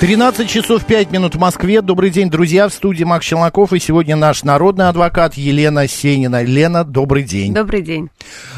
[0.00, 1.82] 13 часов 5 минут в Москве.
[1.82, 2.70] Добрый день, друзья.
[2.70, 3.74] В студии Макс Челноков.
[3.74, 6.42] И сегодня наш народный адвокат Елена Сенина.
[6.42, 7.52] Лена, добрый день.
[7.52, 8.08] Добрый день.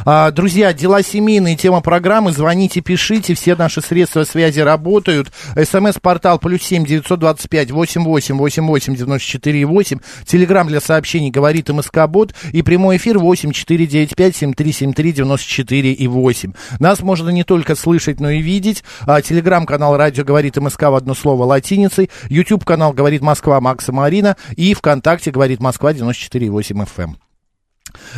[0.07, 2.31] А, друзья, дела семейные, тема программы.
[2.31, 3.35] Звоните, пишите.
[3.35, 5.33] Все наши средства связи работают.
[5.57, 9.99] СМС-портал плюс семь девятьсот двадцать пять восемь восемь восемь восемь девяносто четыре восемь.
[10.25, 12.37] Телеграмм для сообщений говорит МСК Бот.
[12.53, 16.53] И прямой эфир восемь четыре девять пять семь три семь три девяносто четыре и восемь.
[16.79, 18.85] Нас можно не только слышать, но и видеть.
[19.07, 22.11] А, телеграм-канал радио говорит МСК в одно слово латиницей.
[22.29, 24.37] YouTube канал говорит Москва Макса Марина.
[24.57, 27.22] И ВКонтакте говорит Москва 94,8 FM.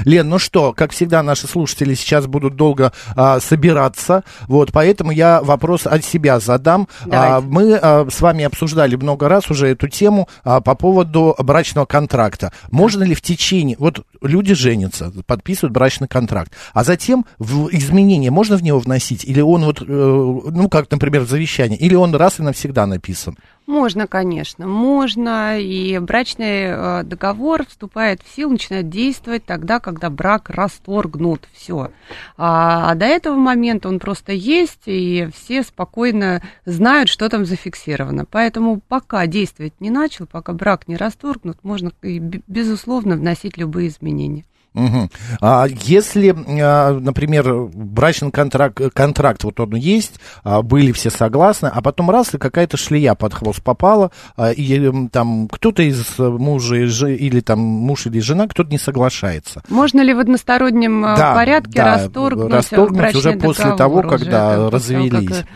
[0.04, 5.42] Лен, ну что, как всегда, наши слушатели сейчас будут долго а, собираться, вот, поэтому я
[5.42, 6.88] вопрос от себя задам.
[7.10, 11.86] А, мы а, с вами обсуждали много раз уже эту тему а, по поводу брачного
[11.86, 12.52] контракта.
[12.70, 18.56] Можно ли в течение, вот люди женятся, подписывают брачный контракт, а затем в изменения можно
[18.56, 22.38] в него вносить, или он вот, э, ну, как, например, в завещание, или он раз
[22.38, 23.36] и навсегда написан?
[23.66, 30.50] Можно, конечно, можно, и брачный э, договор вступает в силу, начинает действовать тогда, когда брак
[30.50, 31.90] расторгнут, все.
[32.36, 38.26] А, а до этого момента он просто есть, и все спокойно знают, что там зафиксировано.
[38.26, 44.44] Поэтому пока действовать не начал, пока брак не расторгнут, можно, безусловно, вносить любые изменения.
[44.74, 45.08] Угу.
[45.40, 51.80] А если, а, например, брачный контракт, контракт вот он есть, а, были все согласны, а
[51.80, 57.40] потом раз и какая-то шлея под хвост попала, а, и там кто-то из мужа или
[57.40, 59.62] там муж или жена, кто-то не соглашается.
[59.68, 65.38] Можно ли в одностороннем да, порядке да, расторгнуть, расторгнуть уже после того, когда развелись?
[65.38, 65.46] Как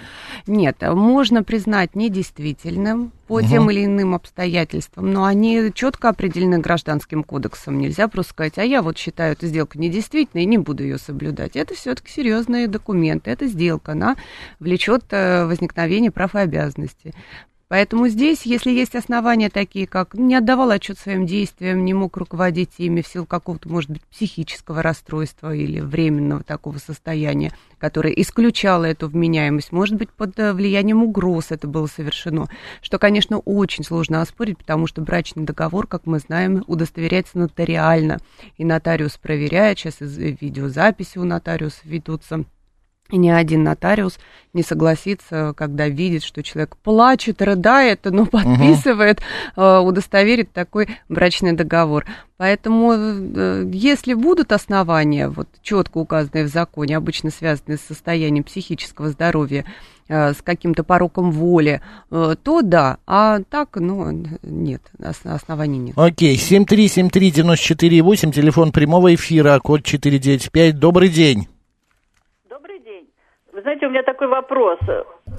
[0.49, 3.47] нет, можно признать недействительным по угу.
[3.47, 7.79] тем или иным обстоятельствам, но они четко определены гражданским кодексом.
[7.79, 11.57] Нельзя просто сказать, а я вот считаю эту сделку недействительной и не буду ее соблюдать.
[11.57, 14.17] Это все-таки серьезные документы, это сделка, она
[14.59, 17.15] влечет э, возникновение прав и обязанностей.
[17.69, 22.71] Поэтому здесь, если есть основания такие, как не отдавал отчет своим действиям, не мог руководить
[22.79, 29.09] ими в силу какого-то, может быть, психического расстройства или временного такого состояния, которое исключало эту
[29.09, 32.49] вменяемость, может быть, под э, влиянием угроз это было совершено,
[32.81, 38.19] что, конечно, очень сложно оспорить, потому что брачный договор, как мы знаем, удостоверяется нотариально,
[38.57, 42.45] и нотариус проверяет, сейчас видеозаписи у нотариуса ведутся,
[43.17, 44.19] ни один нотариус
[44.53, 49.21] не согласится, когда видит, что человек плачет, рыдает, но подписывает,
[49.57, 49.89] угу.
[49.89, 52.05] удостоверит такой брачный договор.
[52.37, 59.11] Поэтому, э, если будут основания, вот четко указанные в законе, обычно связанные с состоянием психического
[59.11, 59.65] здоровья,
[60.09, 61.81] э, с каким-то пороком воли,
[62.11, 64.11] то да, а так, ну,
[64.43, 64.83] нет,
[65.25, 65.99] оснований нет.
[65.99, 66.67] Окей, okay.
[66.67, 71.49] 7373948, телефон прямого эфира, код 495, добрый день.
[73.69, 74.79] Знаете, у меня такой вопрос.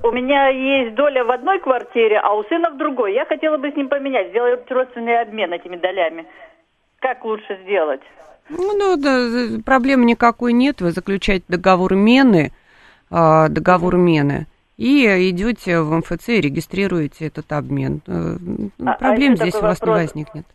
[0.03, 3.16] У меня есть доля в одной квартире, а у сына в другой.
[3.16, 6.28] Я хотела бы с ним поменять, сделать родственный обмен этими долями.
[7.00, 8.01] Как лучше сделать?
[8.50, 10.79] Ну, ну да, проблем никакой нет.
[10.79, 12.51] Вы заключаете договор мены,
[13.09, 14.45] а, договор мены,
[14.78, 18.01] и идете в МФЦ и регистрируете этот обмен.
[18.06, 18.35] Э,
[18.85, 19.95] а, Проблем а здесь у вас вопрос.
[19.95, 20.45] не возникнет.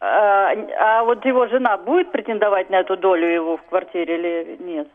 [0.00, 4.88] А, а вот его жена будет претендовать на эту долю его в квартире или нет?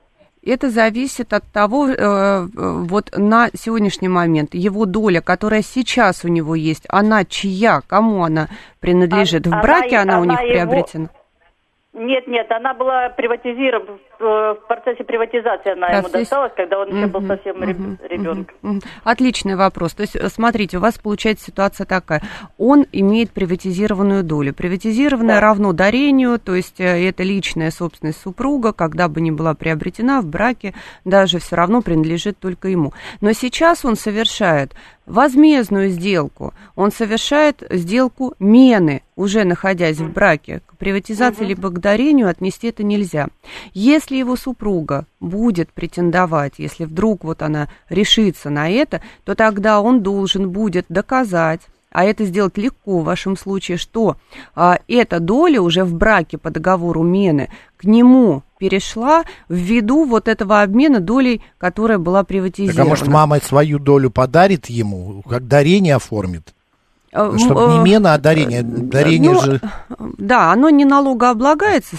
[0.44, 6.56] Это зависит от того, э, вот на сегодняшний момент его доля, которая сейчас у него
[6.56, 8.48] есть, она чья, кому она
[8.80, 9.46] принадлежит?
[9.46, 10.52] А, в браке она, она у них его...
[10.52, 11.10] приобретена?
[11.94, 16.04] Нет, нет, она была приватизирована, в процессе приватизации она Процесс...
[16.04, 18.82] ему досталась, когда он еще был совсем ребенком.
[19.04, 19.94] Отличный вопрос.
[19.94, 22.22] То есть, смотрите, у вас получается ситуация такая.
[22.58, 24.54] Он имеет приватизированную долю.
[24.54, 25.42] Приватизированная да.
[25.42, 30.26] равно дарению, то есть э, это личная собственность супруга, когда бы ни была приобретена в
[30.26, 30.74] браке,
[31.06, 32.94] даже все равно принадлежит только ему.
[33.22, 34.74] Но сейчас он совершает
[35.06, 36.54] возмездную сделку.
[36.76, 40.62] Он совершает сделку мены, уже находясь в браке.
[40.66, 41.50] К приватизации угу.
[41.50, 43.28] либо к дарению отнести это нельзя.
[43.74, 50.02] Если его супруга будет претендовать, если вдруг вот она решится на это, то тогда он
[50.02, 51.62] должен будет доказать,
[51.92, 54.16] а это сделать легко в вашем случае, что
[54.56, 60.62] а, эта доля уже в браке по договору мены к нему перешла ввиду вот этого
[60.62, 62.78] обмена долей, которая была приватизирована.
[62.78, 66.54] Так, а может, мама свою долю подарит ему, как дарение оформит?
[67.14, 68.64] Э, Чтобы не мена, а дарение.
[68.64, 69.62] Дарение ну, же...
[70.18, 71.98] Да, оно не налогооблагается,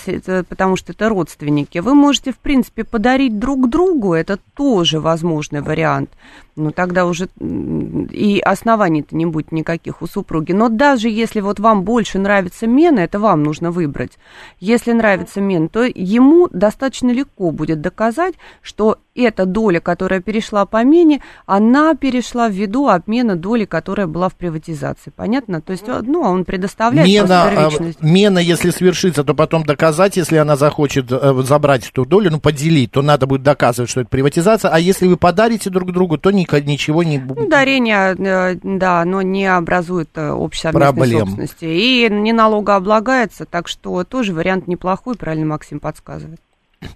[0.49, 1.79] потому что это родственники.
[1.79, 6.11] Вы можете, в принципе, подарить друг другу, это тоже возможный вариант.
[6.55, 10.53] Ну, тогда уже и оснований-то не будет никаких у супруги.
[10.53, 14.19] Но даже если вот вам больше нравится мена, это вам нужно выбрать.
[14.61, 20.85] Если нравится мен, то ему достаточно легко будет доказать, что эта доля, которая перешла по
[20.85, 25.02] мене, она перешла ввиду обмена доли, которая была в приватизации.
[25.11, 25.61] Понятно?
[25.61, 27.71] То есть, ну, он предоставляет мена, а,
[28.01, 32.93] мена, если свершится, то потом доказать, если она захочет э, забрать эту долю, ну, поделить,
[32.93, 34.71] то надо будет доказывать, что это приватизация.
[34.71, 37.19] А если вы подарите друг другу, то ничего не...
[37.19, 41.65] Ну, дарение, э, да, оно не образует э, общей совместной собственности.
[41.65, 46.41] И не налогооблагается, так что тоже вариант неплохой, правильно Максим подсказывает.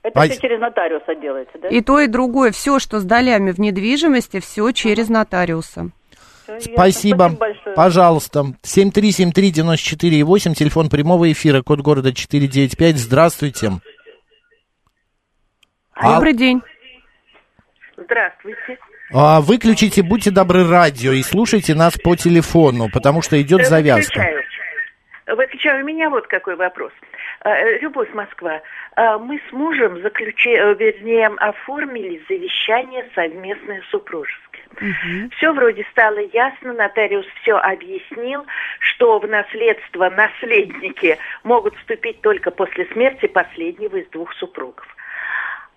[0.02, 0.28] Это а...
[0.28, 1.68] все через нотариуса делается, да?
[1.68, 2.50] И то, и другое.
[2.50, 5.90] Все, что с долями в недвижимости, все через нотариуса.
[6.46, 7.30] Спасибо.
[7.34, 8.44] Спасибо Пожалуйста.
[8.62, 12.96] 7373948, телефон прямого эфира, код города 495.
[12.96, 13.72] Здравствуйте.
[16.00, 16.62] Добрый день.
[17.96, 18.78] Здравствуйте.
[19.12, 24.18] А, выключите, будьте добры, радио и слушайте нас по телефону, потому что идет завязка.
[24.20, 24.44] Выключаю.
[25.36, 25.84] Выключаю.
[25.84, 26.92] У меня вот какой вопрос.
[27.40, 28.60] А, Любовь Москва,
[28.96, 34.45] а, мы с мужем заключи, э, вернее, оформили завещание совместное супружеское.
[34.74, 35.30] Угу.
[35.36, 38.44] Все вроде стало ясно, нотариус все объяснил,
[38.80, 44.86] что в наследство наследники могут вступить только после смерти последнего из двух супругов.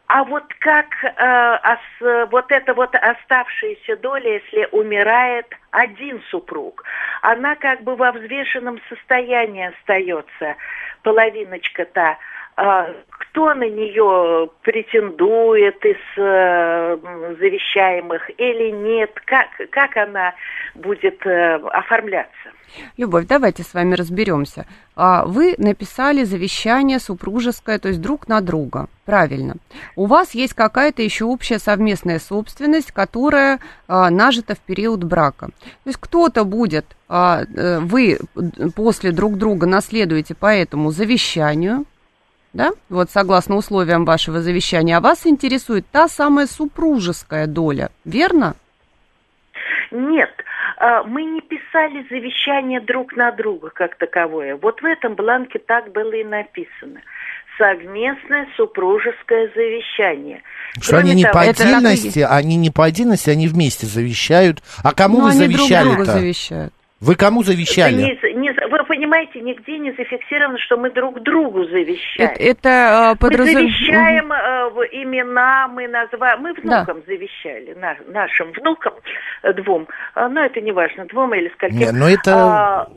[0.08, 6.84] А вот как э, ос, вот эта вот оставшаяся доля, если умирает один супруг,
[7.22, 10.56] она как бы во взвешенном состоянии остается,
[11.04, 12.18] половиночка-то.
[12.58, 16.98] Э, кто на нее претендует из э,
[17.40, 20.34] завещаемых или нет, как, как она
[20.76, 22.50] будет э, оформляться?
[22.98, 24.66] Любовь, давайте с вами разберемся.
[24.96, 28.88] А, вы написали завещание супружеское, то есть друг на друга.
[29.06, 29.56] Правильно.
[29.96, 35.48] У вас есть какая-то еще общая совместная собственность, которая а, нажита в период брака.
[35.48, 38.20] То есть кто-то будет, а, э, вы
[38.76, 41.86] после друг друга наследуете по этому завещанию,
[42.54, 48.56] да, вот согласно условиям вашего завещания, а вас интересует та самая супружеская доля, верно?
[49.92, 50.32] Нет,
[50.78, 54.56] а, мы не писали завещание друг на друга как таковое.
[54.56, 57.02] Вот в этом бланке так было и написано.
[57.58, 60.42] Совместное супружеское завещание.
[60.80, 64.60] Что Кроме они не того, по отдельности, они не по отдельности, они вместе завещают.
[64.82, 66.06] А кому Но ну, вы завещали-то?
[66.06, 66.74] завещают.
[67.02, 67.96] Вы кому завещали?
[67.96, 72.32] Не, не, вы понимаете, нигде не зафиксировано, что мы друг другу завещаем.
[72.32, 73.54] Это, это подразум...
[73.54, 77.04] Мы завещаем э, имена, мы называем, мы внукам да.
[77.08, 78.94] завещали, на, нашим внукам
[79.44, 81.78] э, двум, а, но это не важно, двум или скольким.
[81.78, 82.36] Нет, но это...
[82.36, 82.88] А,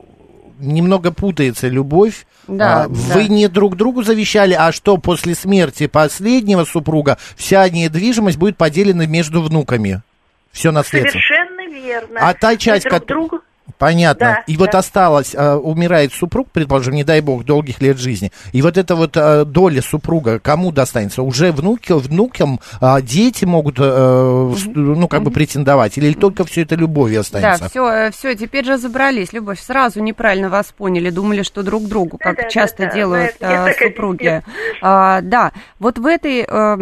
[0.59, 2.27] немного путается любовь.
[2.49, 3.29] Да, а, вы да.
[3.29, 9.43] не друг другу завещали, а что после смерти последнего супруга вся недвижимость будет поделена между
[9.43, 10.03] внуками?
[10.51, 11.13] Все наследство.
[11.13, 12.19] Совершенно верно.
[12.21, 13.41] А та часть, друг другу...
[13.79, 14.27] Понятно.
[14.27, 14.61] Да, и да.
[14.61, 18.33] вот осталось, а, умирает супруг, предположим, не дай бог, долгих лет жизни.
[18.53, 21.23] И вот эта вот а, доля супруга кому достанется?
[21.23, 25.99] Уже внуки, внукам а, дети могут, а, ну, как бы претендовать?
[25.99, 27.65] Или только все это любовью останется?
[27.65, 29.33] Да, все, все, теперь разобрались.
[29.33, 33.67] Любовь, сразу неправильно вас поняли, думали, что друг другу, как да, часто да, делают да,
[33.67, 34.43] а, супруги.
[34.81, 36.79] А, да, вот в этой а,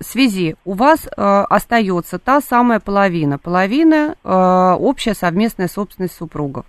[0.00, 3.38] связи у вас а, остается та самая половина.
[3.38, 6.64] Половина а, общая совместная собственность супруга супругов.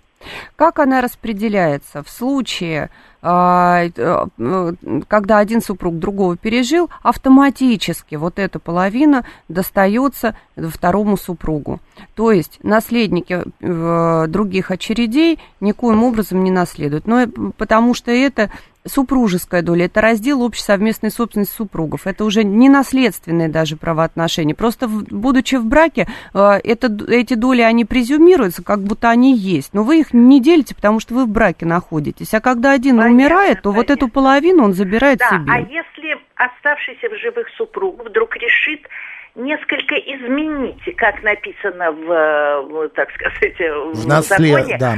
[0.56, 2.02] Как она распределяется?
[2.02, 2.90] В случае,
[3.22, 4.72] а, э,
[5.08, 11.80] когда один супруг другого пережил, автоматически вот эта половина достается второму супругу.
[12.14, 17.06] То есть наследники э, других очередей никоим образом не наследуют.
[17.06, 18.50] Но потому что это
[18.86, 22.06] супружеская доля, это раздел общей совместной собственности супругов.
[22.06, 24.54] Это уже не наследственные даже правоотношения.
[24.54, 29.74] Просто в, будучи в браке, э, это, эти доли, они презюмируются, как будто они есть.
[29.74, 32.32] Но вы их не делите, потому что вы в браке находитесь.
[32.34, 33.80] А когда один понятно, умирает, то понятно.
[33.80, 35.52] вот эту половину он забирает да, себе.
[35.52, 38.86] А если оставшийся в живых супруг вдруг решит
[39.34, 44.96] несколько изменить, как написано в, так сказать, в, в наслед, законе, да.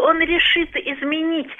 [0.00, 1.50] он решит изменить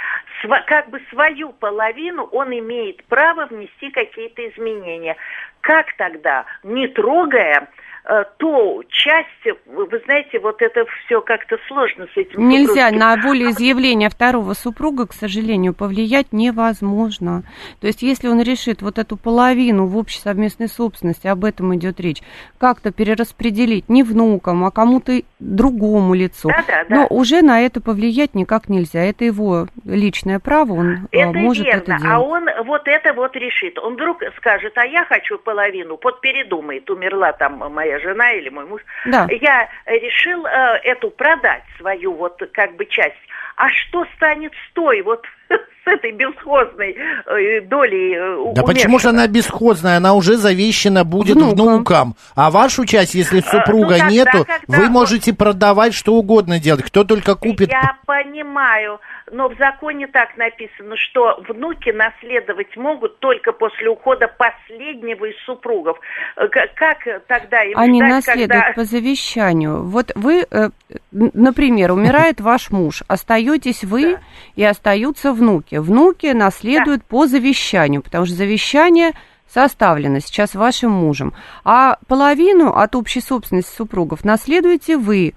[0.66, 5.16] как бы свою половину, он имеет право внести какие-то изменения.
[5.60, 7.68] Как тогда, не трогая
[8.04, 12.48] э, то часть, вы знаете, вот это все как-то сложно с этим.
[12.48, 12.98] Нельзя супружеским.
[12.98, 17.42] на волеизъявление второго супруга, к сожалению, повлиять невозможно.
[17.80, 22.00] То есть, если он решит вот эту половину в общей совместной собственности, об этом идет
[22.00, 22.22] речь,
[22.58, 26.96] как-то перераспределить не внукам, а кому-то другому лицу, да, да, да.
[26.96, 29.02] но уже на это повлиять никак нельзя.
[29.02, 32.04] Это его личное право, он это может верно, это делать.
[32.06, 33.78] а он вот это вот решит.
[33.78, 38.64] Он вдруг скажет, а я хочу половину, вот передумает, умерла там моя жена или мой
[38.64, 38.82] муж.
[39.06, 39.26] Да.
[39.30, 43.16] Я решил э, эту продать свою вот как бы часть.
[43.56, 45.26] А что станет с той вот
[45.84, 46.96] с этой бесхозной
[47.26, 49.96] э, долей э, Да почему же она бесхозная?
[49.96, 51.54] Она уже завещена будет Внукам.
[51.54, 52.14] внукам.
[52.34, 56.82] А вашу часть, если супруга ну, тогда, нету, когда вы можете продавать что угодно делать.
[56.84, 57.70] Кто только купит.
[57.70, 65.24] Я понимаю, но в законе так написано, что внуки наследовать могут только после ухода последнего
[65.26, 65.98] из супругов.
[66.36, 68.72] Э, Как тогда им Они ждать, наследуют когда...
[68.74, 69.84] по завещанию.
[69.84, 70.70] Вот вы, э,
[71.10, 74.18] например, умирает ваш муж, остаетесь вы
[74.56, 75.69] и остаются внуки.
[75.78, 79.12] Внуки наследуют по завещанию, потому что завещание
[79.52, 81.32] составлено сейчас вашим мужем.
[81.64, 85.34] А половину от общей собственности супругов наследуете вы.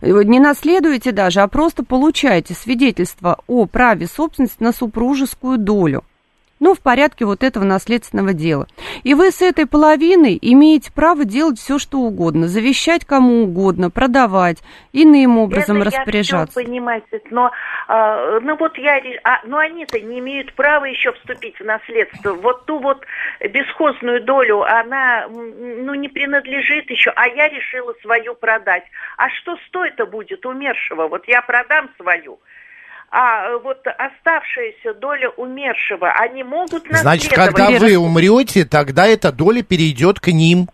[0.00, 6.04] Э, Не наследуете даже, а просто получаете свидетельство о праве собственности на супружескую долю.
[6.64, 8.66] Ну, в порядке вот этого наследственного дела.
[9.02, 14.62] И вы с этой половиной имеете право делать все, что угодно, завещать кому угодно, продавать,
[14.94, 16.60] иным образом Это распоряжаться.
[16.60, 17.50] Я все понимаете, но
[17.86, 22.32] а, ну вот я, а, но они-то не имеют права еще вступить в наследство.
[22.32, 23.04] Вот ту вот
[23.40, 28.84] бесхозную долю, она ну не принадлежит еще, а я решила свою продать.
[29.18, 31.08] А что стоит-то будет умершего?
[31.08, 32.38] Вот я продам свою.
[33.16, 37.54] А э, вот оставшаяся доля умершего, они могут Значит, наследовать.
[37.54, 40.68] когда вы умрете, тогда эта доля перейдет к ним.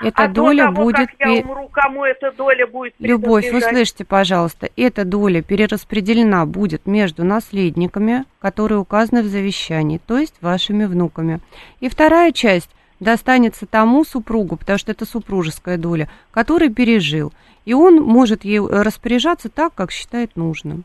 [0.00, 1.10] Эта а доля до того, будет...
[1.10, 7.24] как я умру, кому эта доля будет Любовь, слышите, пожалуйста, эта доля перераспределена будет между
[7.24, 11.40] наследниками, которые указаны в завещании, то есть вашими внуками.
[11.80, 12.70] И вторая часть
[13.00, 17.34] достанется тому супругу, потому что это супружеская доля, который пережил.
[17.66, 20.84] И он может ей распоряжаться так, как считает нужным.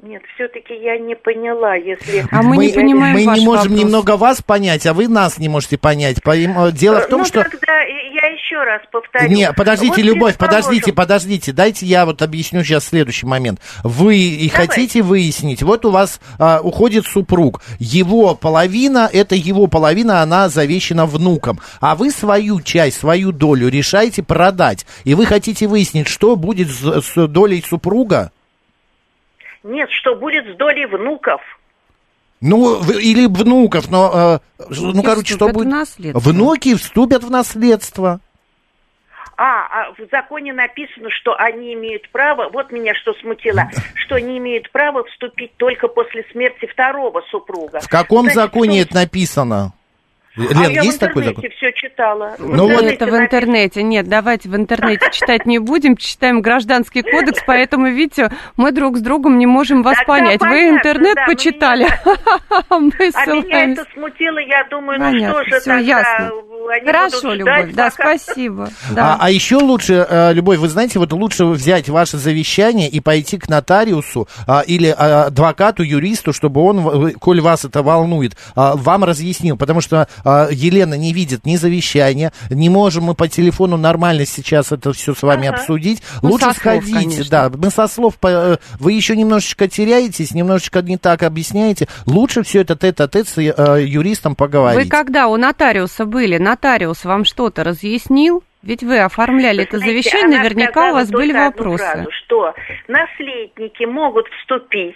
[0.00, 2.24] Нет, все-таки я не поняла, если...
[2.30, 3.80] А мы не понимаем мы ваш не можем вопрос.
[3.80, 6.18] немного вас понять, а вы нас не можете понять.
[6.24, 7.42] Пойм- Дело в том, ну, что...
[7.42, 9.28] тогда я еще раз повторю.
[9.28, 11.52] Не, подождите, Вот, Любовь, подождите, подождите.
[11.52, 13.60] Дайте я вот объясню сейчас следующий момент.
[13.82, 14.68] Вы и Давай.
[14.68, 21.06] хотите выяснить, вот у вас а, уходит супруг, его половина, это его половина, она завещена
[21.06, 26.68] внукам, а вы свою часть, свою долю решаете продать, и вы хотите выяснить, что будет
[26.68, 28.30] с, с долей супруга?
[29.68, 31.42] Нет, что будет с долей внуков?
[32.40, 35.68] Ну, в- или внуков, но, э, ну, Внуки короче, что вступят в будет?
[35.68, 36.30] наследство.
[36.32, 38.20] Внуки вступят в наследство.
[39.36, 44.38] А, а в законе написано, что они имеют право, вот меня что смутило, что они
[44.38, 47.80] имеют право вступить только после смерти второго супруга.
[47.80, 49.72] В каком Значит, законе ну, это написано?
[50.38, 51.50] А Лен, я есть в такой интернете закон?
[51.56, 52.36] все читала.
[52.38, 53.82] Ну вот- Это в интернете.
[53.82, 59.00] Нет, давайте в интернете читать не будем, читаем гражданский кодекс, поэтому, видите, мы друг с
[59.00, 60.40] другом не можем вас Тогда понять.
[60.40, 61.88] Вы интернет да, почитали.
[62.70, 66.30] Мы с А меня это смутило, я думаю, ну Понятно, что же всё тогда ясно.
[66.70, 68.68] они Хорошо, Любовь, да, спасибо.
[68.90, 69.16] А, Да.
[69.20, 73.48] а еще лучше, э, Любовь, вы знаете, вот лучше взять ваше завещание и пойти к
[73.48, 79.56] нотариусу а, или а, адвокату, юристу, чтобы он, коль вас это волнует, а, вам разъяснил.
[79.56, 84.72] Потому что а, Елена не видит ни завещания, не можем мы по телефону нормально сейчас
[84.72, 85.58] это все с вами Ага.
[85.58, 86.02] обсудить.
[86.22, 87.24] Ну, лучше сходите, конечно.
[87.30, 87.50] да.
[87.54, 91.88] Мы со слов, э, вы еще немножечко теряетесь, немножечко не так объясняете.
[92.06, 94.84] Лучше все это тет-а-тет с э, юристом поговорить.
[94.84, 98.42] Вы когда у нотариуса были, нотариус вам что-то разъяснил?
[98.68, 101.82] Ведь вы оформляли это завещание, наверняка у вас были вопросы.
[101.82, 102.54] фразу, что
[102.86, 104.94] наследники могут вступить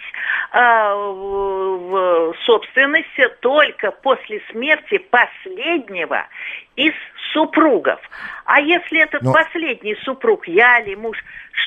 [0.51, 3.07] в, в собственность
[3.39, 6.27] только после смерти последнего
[6.75, 6.93] из
[7.33, 7.99] супругов.
[8.45, 11.17] А если этот Ну- последний супруг, я ли муж,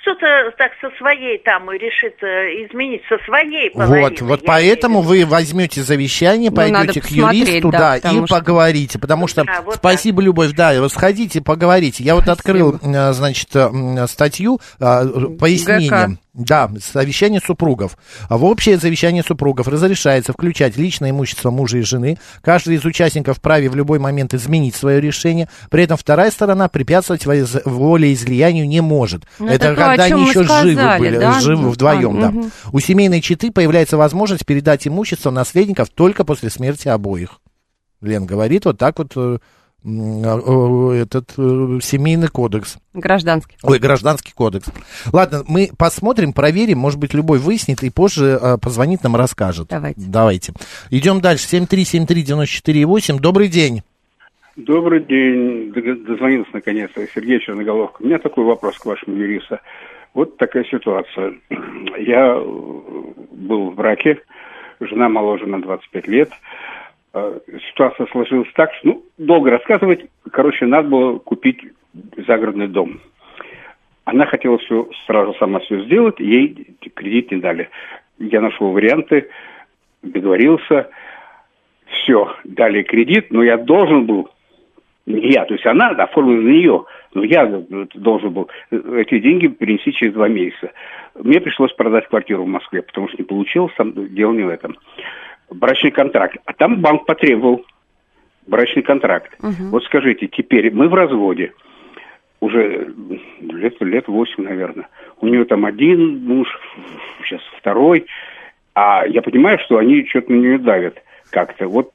[0.01, 0.27] что-то
[0.59, 4.11] так со своей там решит э, изменить, со своей половиной.
[4.11, 8.27] Вот, вот я поэтому в вы возьмете завещание, Ну, пойдете к юристу, да, и что-
[8.27, 8.99] поговорите.
[8.99, 12.03] Потому что, Да, вот спасибо, Любовь, да, вы сходите, поговорите.
[12.03, 16.19] Я вот открыл, э, значит, э, статью, пояснение.
[16.35, 17.97] Да, завещание супругов.
[18.29, 22.19] В общее завещание супругов разрешается включать личное имущество мужа и жены.
[22.43, 25.49] Каждый из участников вправе в любой момент изменить свое решение.
[25.71, 29.25] При этом вторая сторона препятствовать воиз- волеизлиянию не может.
[29.39, 31.41] Ну, это это то, когда они еще живы сказали, были, да?
[31.41, 32.31] живы вдвоем, а, да.
[32.31, 32.51] мгм.
[32.73, 37.41] У семейной четы появляется возможность передать имущество наследников только после смерти обоих.
[38.01, 39.39] Лен говорит, вот так вот э,
[39.85, 42.77] э, этот э, семейный кодекс.
[42.93, 43.57] Гражданский.
[43.63, 44.67] Ой, гражданский кодекс.
[45.13, 49.69] Ладно, мы посмотрим, проверим, может быть, любой выяснит и позже э, позвонит нам, расскажет.
[49.69, 50.01] Давайте.
[50.01, 50.53] Давайте.
[50.91, 51.47] Идем дальше.
[51.57, 53.19] 7373948.
[53.21, 53.83] Добрый день.
[54.57, 55.71] Добрый день.
[55.71, 58.01] Дозвонился наконец-то Сергей Черноголовка.
[58.01, 59.59] У меня такой вопрос к вашему юристу.
[60.15, 61.35] Вот такая ситуация.
[61.99, 62.43] Я э,
[63.33, 64.23] был в браке,
[64.81, 66.31] жена моложе на 25 лет.
[67.13, 70.07] Э, Ситуация сложилась так, что, ну, долго рассказывать.
[70.33, 71.61] Короче, надо было купить
[72.27, 73.01] загородный дом.
[74.07, 77.69] Она хотела все сразу сама все сделать, ей кредит не дали.
[78.19, 79.29] Я нашел варианты,
[80.03, 80.89] договорился,
[81.89, 84.31] все, дали кредит, но я должен был,
[85.07, 86.85] не я, то есть она оформила на нее,
[87.15, 90.73] но я э, должен был э, эти деньги принести через два месяца.
[91.15, 94.77] Мне пришлось продать квартиру в Москве, потому что не получилось, там дело не в этом.
[95.51, 96.37] Брачный контракт.
[96.45, 97.65] А там банк потребовал
[98.47, 99.33] брачный контракт.
[99.71, 101.53] Вот скажите, теперь мы в разводе,
[102.41, 102.93] уже
[103.41, 104.89] лет, лет 8, наверное.
[105.21, 106.49] У нее там один муж,
[107.25, 108.07] сейчас второй.
[108.75, 111.67] А я понимаю, что они что-то на нее давят как-то.
[111.69, 111.93] Вот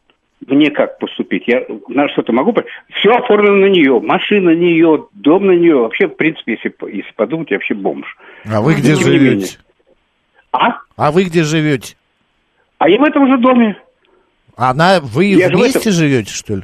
[0.48, 1.44] мне как поступить?
[1.48, 2.54] Я на что-то могу...
[3.00, 4.00] Все оформлено на нее.
[4.00, 5.76] Машина на нее, дом на нее.
[5.78, 8.18] Вообще, в принципе, если, если подумать, я вообще бомж.
[8.46, 9.20] А вы где не менее.
[9.20, 9.60] живете?
[10.52, 10.80] А?
[10.96, 11.96] А вы где живете?
[12.78, 13.78] А я в этом же доме.
[14.58, 16.64] Она, вы Я вместе этом- живете, что ли?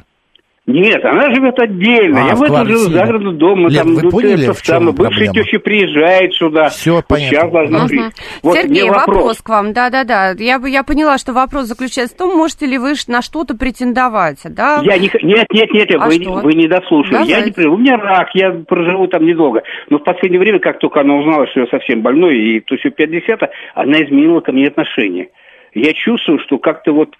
[0.68, 2.24] Нет, она живет отдельно.
[2.24, 2.98] А, я в этом живу, квартире.
[2.98, 3.68] загородном доме.
[3.70, 6.68] Лен, там, вы ну, поняли, это в чем самое, бывшая теща приезжает сюда.
[6.88, 7.36] Вот понятно.
[7.38, 8.14] Сейчас должна приехать.
[8.42, 9.40] Вот Сергей, мне вопрос.
[9.40, 10.34] к вам, да-да-да.
[10.38, 14.42] Я, бы- я поняла, что вопрос заключается в том, можете ли вы на что-то претендовать,
[14.44, 14.82] да?
[14.82, 16.32] Я не, нет, нет, нет, А вы, что?
[16.32, 17.14] вы не дослушали.
[17.14, 17.44] Я Давайте.
[17.46, 19.62] не, при- у меня рак, я проживу там недолго.
[19.88, 22.90] Но в последнее время, как только она узнала, что я совсем больной, и то все
[22.90, 23.40] 50
[23.74, 25.30] она изменила ко мне отношение.
[25.72, 27.16] Я чувствую, что как-то вот,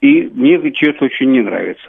[0.00, 1.86] и мне что-то очень не нравится.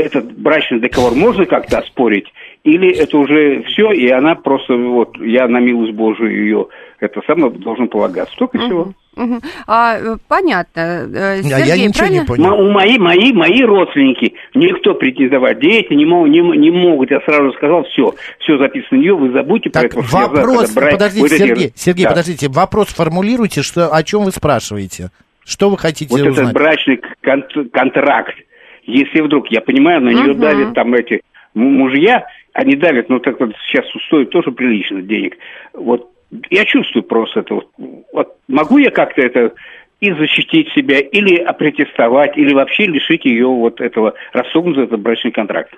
[0.00, 2.26] Вот этот брачный договор можно как-то оспорить,
[2.64, 6.66] или это уже все, и она просто, вот, я на милость Божию ее,
[7.00, 8.34] это самое, должен полагаться.
[8.36, 8.92] Только всего.
[9.16, 9.40] Мгм.
[9.66, 10.80] А, э, понятно.
[10.80, 12.20] Э, А Сергей, я ничего правильно?
[12.20, 12.60] не понял.
[12.60, 15.58] У мои, мои, мои родственники, никто претендовать.
[15.60, 17.10] Дети не, могут, не, м- не могут.
[17.10, 20.00] Я сразу сказал, все, все записано на нее, вы забудьте про Так, это.
[20.00, 22.10] я знаю, вопрос, брать подождите, вот эти- Сергей, Сергей, Да.
[22.10, 25.10] подождите, вопрос формулируйте, что, о чем вы спрашиваете?
[25.44, 26.38] Что вы хотите Вот узнать?
[26.38, 28.34] этот брачный кон- контракт,
[28.84, 30.40] если вдруг, я понимаю, на нее Мгм.
[30.40, 31.20] давят там эти
[31.54, 35.36] му- мужья, они давят, ну так вот сейчас стоит тоже прилично денег.
[35.74, 36.10] Вот
[36.50, 37.54] я чувствую просто это.
[37.54, 37.68] Вот,
[38.12, 39.52] Вот могу я как-то это
[40.00, 45.74] и защитить себя, или опротестовать, или вообще лишить ее вот этого, рассогнуть этот брачный контракт.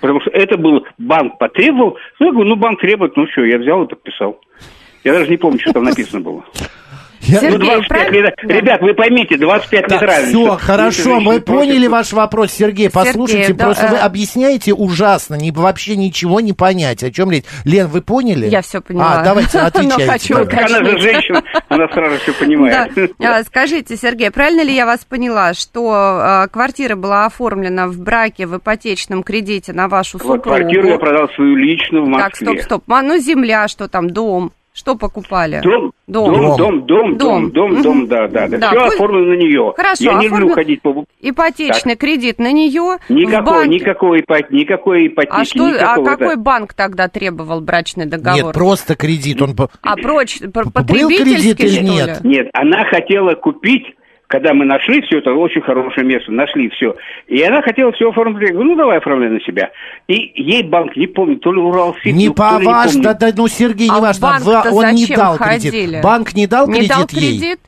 [0.00, 3.58] Потому что это был, банк потребовал, ну, я говорю, ну, банк требует, ну, что, я
[3.58, 4.40] взял и подписал.
[5.04, 6.44] Я даже не помню, что там написано было.
[7.28, 8.24] Я- Сергей, ну, 25 правильно?
[8.26, 8.34] лет.
[8.42, 8.54] Да.
[8.54, 10.30] Ребят, вы поймите, 25 лет Так, разница.
[10.30, 12.90] все, хорошо, мы поняли просит, ваш вопрос, Сергей.
[12.90, 17.02] Послушайте, да, просто э, вы объясняете ужасно, не, вообще ничего не понять.
[17.02, 17.44] О чем речь?
[17.64, 18.46] Лен, вы поняли?
[18.48, 19.20] Я всё поняла.
[19.20, 20.06] А, давайте, Но отвечайте.
[20.06, 20.34] хочу.
[20.46, 22.92] Так она же женщина, она сразу все понимает.
[23.18, 23.38] Да.
[23.38, 28.46] А, Скажите, Сергей, правильно ли я вас поняла, что а, квартира была оформлена в браке
[28.46, 30.42] в ипотечном кредите на вашу супругу?
[30.42, 32.46] квартиру я продал свою личную в Так, Москве.
[32.46, 32.84] стоп, стоп.
[32.92, 34.52] А, Ну, земля, что там, дом?
[34.78, 35.60] Что покупали?
[35.60, 36.32] Дом, Дом.
[36.32, 37.50] дом, дом, дом, Дом.
[37.50, 38.58] дом, дом, да, да, да.
[38.58, 39.72] Да, Все пусть- оформлено на нее.
[39.76, 41.04] Хорошо, Я не люблю оформлено- ходить по...
[41.20, 43.74] Ипотечный кредит на нее в Никакой, банке.
[43.74, 48.44] никакой, ипо- никакой ипотеки, А что, а никакого какой это- банк тогда требовал брачный договор?
[48.44, 49.42] Нет, просто кредит.
[49.42, 49.56] Он...
[49.82, 52.20] А проч, пр- Был кредит или нет?
[52.22, 52.30] ли?
[52.30, 53.82] Нет, она хотела купить,
[54.28, 56.94] когда мы нашли все это, очень хорошее место, нашли все.
[57.26, 58.42] И она хотела все оформить.
[58.46, 59.70] Я говорю, ну давай оформляй на себя.
[60.06, 63.02] И ей банк, не помню, то ли Уралсиб, Не ну, по помню.
[63.02, 65.70] да, да, ну, Сергей, А не в важно, банк-то он не дал ходили?
[65.70, 66.02] кредит.
[66.02, 67.38] Банк не дал Не кредит дал ей?
[67.38, 67.58] кредит?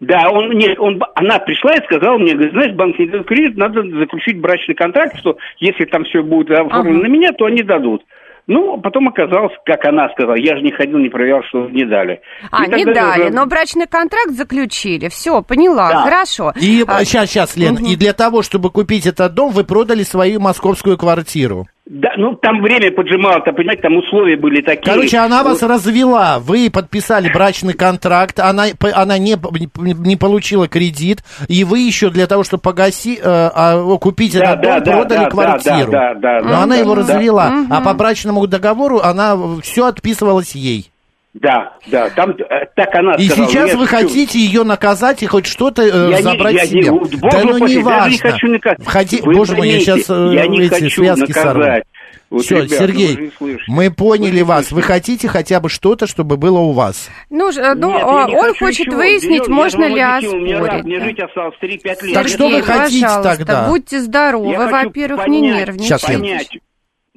[0.00, 3.56] Да, он, нет, он, она пришла и сказала мне, говорит, знаешь, банк не дает кредит,
[3.56, 7.08] надо заключить брачный контракт, что если там все будет оформлено Ага.
[7.08, 8.02] на меня, то они дадут.
[8.46, 12.20] Ну, потом оказалось, как она сказала, я же не ходил, не проверял, что не дали.
[12.50, 15.08] А, И не дали, уже- но брачный контракт заключили.
[15.08, 16.02] Все, поняла, Да.
[16.02, 16.52] хорошо.
[16.60, 17.86] И А, сейчас, сейчас, Лен, мгм.
[17.86, 21.66] и для того, чтобы купить этот дом, вы продали свою московскую квартиру.
[21.86, 24.90] Да, ну, там время поджимало, там, понимаете, там условия были такие.
[24.90, 25.50] Короче, она Вот.
[25.50, 29.36] вас развела, вы подписали брачный контракт, она, она не,
[29.76, 34.62] не, получила кредит, и вы еще для того, чтобы погаси, э, а, купить Да, этот
[34.62, 35.92] да, дом, да, продали да, квартиру.
[35.92, 37.00] да, да, да, Но да, она да, его да.
[37.02, 37.72] развела, Мгм.
[37.74, 40.90] а по брачному договору она все отписывалась ей.
[41.34, 43.48] Да, да, там э, так она И сказала.
[43.48, 46.62] сейчас я вы всё- хотите ее наказать и хоть что-то э, Я не- забрать я
[46.62, 46.90] не- себе.
[46.92, 48.10] вот, боже да ну не важно.
[48.12, 48.86] не хочу наказать.
[48.86, 51.58] Хоти- Вы Боже мой, я сейчас я не эти хочу связки сорву.
[51.58, 51.84] наказать.
[52.30, 54.70] Вот, Все, ребят, ну Сергей, не мы поняли Вы не вас.
[54.72, 57.08] Вы хотите хотя бы что-то, чтобы было у вас?
[57.30, 58.96] Ну, э, ну, Нет, я не он хочу хочет ничего.
[58.96, 60.06] выяснить, Я- я можно ли мне
[60.56, 60.84] оспорить.
[60.84, 61.04] Мне да.
[61.04, 62.14] жить осталось 3-5 лет.
[62.14, 63.68] Так что вы хотите тогда?
[63.68, 65.84] Будьте здоровы, Я хочу во-первых, не нервничайте.
[65.84, 66.58] Сейчас, понять,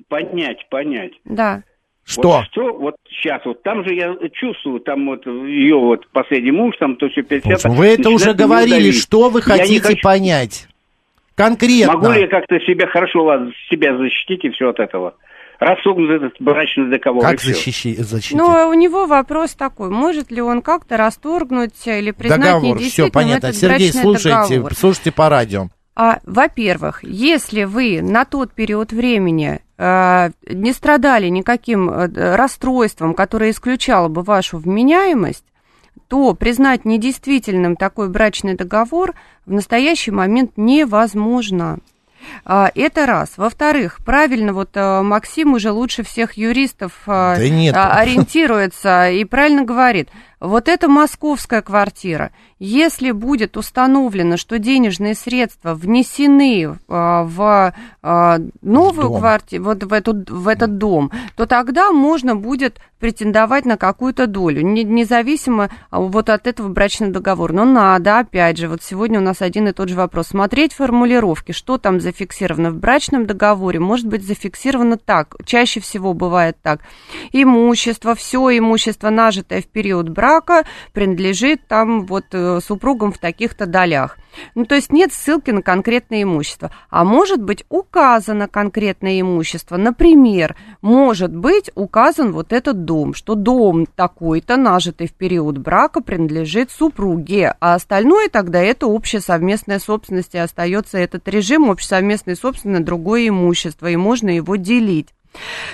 [0.10, 1.12] понять, понять.
[1.26, 1.62] Да.
[2.08, 2.22] Что?
[2.30, 6.74] Вот что вот сейчас, вот там же я чувствую, там вот ее вот последний муж,
[6.80, 9.02] там то все 50 Слушай, Вы это уже говорили, давить.
[9.02, 10.68] что вы хотите хочу- понять?
[11.36, 11.94] Конкретно.
[11.94, 15.16] Могу ли я как-то себя хорошо ладно, себя защитить и все от этого?
[15.60, 17.22] Рассогнуть этот брачный договор.
[17.24, 18.38] Как защищи- защитить?
[18.38, 23.12] Ну, у него вопрос такой, может ли он как-то расторгнуть или признать Договор, все недействительным
[23.12, 23.48] понятно.
[23.48, 24.74] этот Сергей, брачный слушайте, договор?
[24.76, 25.68] слушайте по радио.
[26.00, 33.50] А, во-первых, если вы на тот период времени э, не страдали никаким э, расстройством, которое
[33.50, 35.44] исключало бы вашу вменяемость,
[36.08, 39.16] то признать недействительным такой брачный договор
[39.48, 41.80] в настоящий момент невозможно.
[42.46, 43.32] А, Это раз.
[43.36, 47.76] Во-вторых, правильно, вот э, Максим уже лучше всех юристов Да нет.
[47.76, 50.10] а, ориентируется и правильно говорит.
[50.40, 52.32] Вот это московская квартира.
[52.60, 57.74] Если будет установлено, что денежные средства внесены а, в
[58.04, 59.20] а, новую дом.
[59.20, 64.62] квартиру, вот в, эту, в этот дом, то тогда можно будет претендовать на какую-то долю,
[64.62, 67.54] не- независимо а, вот от этого брачного договора.
[67.54, 71.52] Но надо, опять же, вот сегодня у нас один и тот же вопрос, смотреть формулировки,
[71.52, 76.82] что там зафиксировано в брачном договоре, может быть зафиксировано так, чаще всего бывает так.
[77.32, 80.27] Имущество, все имущество, нажитое в период брака,
[80.94, 84.18] принадлежит там вот э, супругам в таких-то долях.
[84.56, 86.72] Ну, то есть нет ссылки на конкретное имущество.
[86.90, 89.78] А может быть указано конкретное имущество.
[89.78, 96.72] Например, может быть указан вот этот дом, что дом такой-то, нажитый в период брака, принадлежит
[96.72, 102.86] супруге, а остальное тогда это общая совместная собственность, и остается этот режим общесовместной собственности на
[102.86, 105.10] другое имущество, и можно его делить.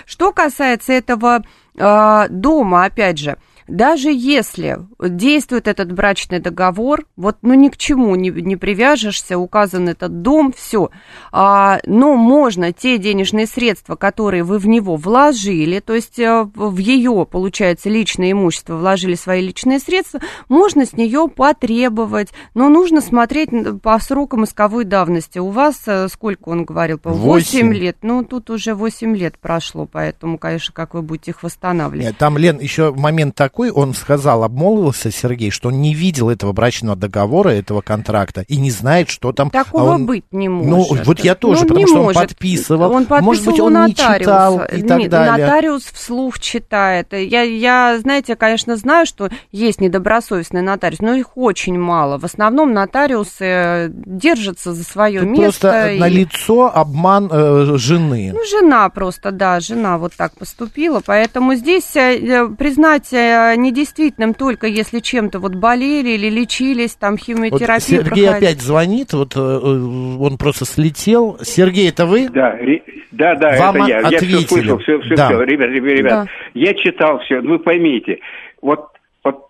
[0.05, 1.43] Что касается этого
[1.75, 8.15] э, дома, опять же, даже если действует этот брачный договор, вот ну ни к чему
[8.15, 10.89] не, не привяжешься, указан этот дом, все,
[11.31, 16.77] а, но можно те денежные средства, которые вы в него вложили, то есть э, в
[16.77, 23.49] ее, получается, личное имущество, вложили свои личные средства, можно с нее потребовать, но нужно смотреть
[23.81, 25.39] по срокам исковой давности.
[25.39, 26.97] У вас э, сколько он говорил?
[26.97, 27.67] По Восемь.
[27.67, 27.97] 8 лет.
[28.01, 32.07] Ну, тут уже 8 лет прошло, поэтому, конечно, как вы будете их восстанавливать.
[32.07, 36.53] Нет, там, Лен, еще момент такой, он сказал, обмолвился Сергей, что он не видел этого
[36.53, 39.51] брачного договора, этого контракта, и не знает, что там...
[39.51, 40.71] Такого а он- быть не может.
[40.71, 42.21] Ну, вот я тоже, Ну, потому не что он может.
[42.29, 42.91] подписывал.
[42.91, 44.19] Он подписывал Может быть, он не нотариуса.
[44.19, 45.45] читал и так Нет, далее.
[45.45, 47.13] Нотариус вслух читает.
[47.13, 52.17] Я, я, знаете, конечно, знаю, что есть недобросовестные нотариусы, но их очень мало.
[52.17, 55.43] В основном нотариусы э, держатся за свое Тут место.
[55.69, 58.31] просто и- на лицо обман э, жены.
[58.33, 61.03] Ну, жена просто, да, жена вот так поступила.
[61.05, 67.11] Поэтому здесь э, э, признать э, недействительным только если чем-то вот болели или лечились, там
[67.13, 68.27] Вот химиотерапию Сергей проходили.
[68.47, 71.37] опять звонит, вот э, э, он просто слетел.
[71.41, 72.29] Сергей, это вы?
[72.29, 73.99] Да, ре- да, да, Вам это я.
[73.99, 74.37] Я ответили.
[74.37, 75.27] все слышал, все, все, Да.
[75.29, 75.41] все.
[75.43, 76.27] Ребят, ребят, ребят, Да.
[76.53, 77.41] я читал все.
[77.41, 78.19] Вы поймите,
[78.61, 78.87] вот,
[79.23, 79.47] вот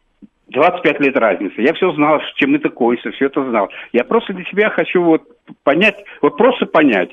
[0.49, 1.61] 25 лет разницы.
[1.61, 3.69] Я все знал, чем это коится, все это знал.
[3.91, 5.23] Я просто для себя хочу вот
[5.63, 7.09] понять, вот просто понять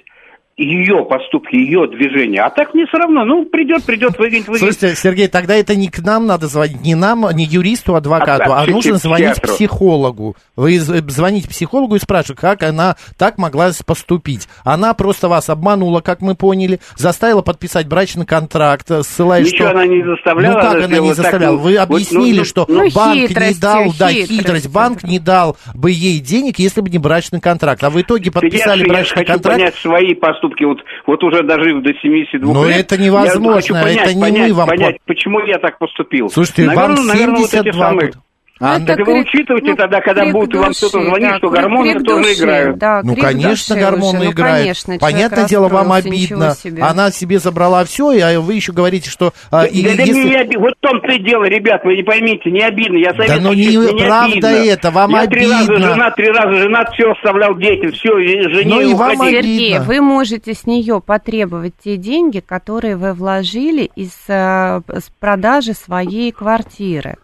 [0.60, 2.42] ее поступки, ее движения.
[2.42, 4.74] А так мне все равно, ну, придет, придет, выгонит, выгонит.
[4.74, 8.60] Слушайте, Сергей, тогда это не к нам надо звонить, не нам, не юристу, адвокату, А-
[8.60, 10.36] а а нужно звонить психологу.
[10.56, 14.48] Вы з- звоните психологу и спрашиваете, как она так могла поступить.
[14.64, 19.70] Она просто вас обманула, как мы поняли, заставила подписать брачный контракт, э, ссылаясь, Ничего что...
[19.70, 21.56] она не заставляла, Ну как она она не так, заставляла?
[21.56, 24.36] ну, Вы вот, объяснили, ну, ну, что ну, банк не хитростью, дал, да, хитростью.
[24.38, 27.82] хитрость, банк не дал бы ей денег, если бы не брачный контракт.
[27.84, 29.58] А в итоге подписали я, я брачный хочу контракт.
[29.58, 32.80] понять свои поступки, вот, вот уже дожив до 72 Но лет.
[32.80, 35.78] это невозможно, я хочу понять, это не понять, мы вам понять, по- почему я так
[35.78, 36.28] поступил.
[36.30, 38.12] Слушайте, наверное, вам наверное, вот эти 72 самые...
[38.62, 41.92] А, Это Так вы учитывайте ну, тогда, когда будет вам кто-то звонить, да, что гормоны
[41.94, 42.78] крик тоже души, играют.
[42.78, 44.58] Да, Ну, конечно, души гормоны уже, ну, играют.
[44.60, 46.54] конечно, Понятное дело, вам обидно.
[46.54, 46.82] себе.
[46.82, 49.32] Она себе забрала все, а вы еще говорите, что...
[49.50, 52.02] а, и да, да если- не оби- Вот в том-то и дело, ребят, вы не
[52.02, 52.98] поймите, не обидно.
[52.98, 54.72] Я Да советую, ну не честно, мне правда обидно.
[54.72, 55.88] это, вам я три раза обидно.
[55.94, 59.30] женат, три раза женат, все оставлял детям, все, жене Ну и вам обидно.
[59.30, 64.82] Сергей, вы можете с нее потребовать те деньги, которые вы вложили из э,
[65.18, 67.16] продажи своей квартиры.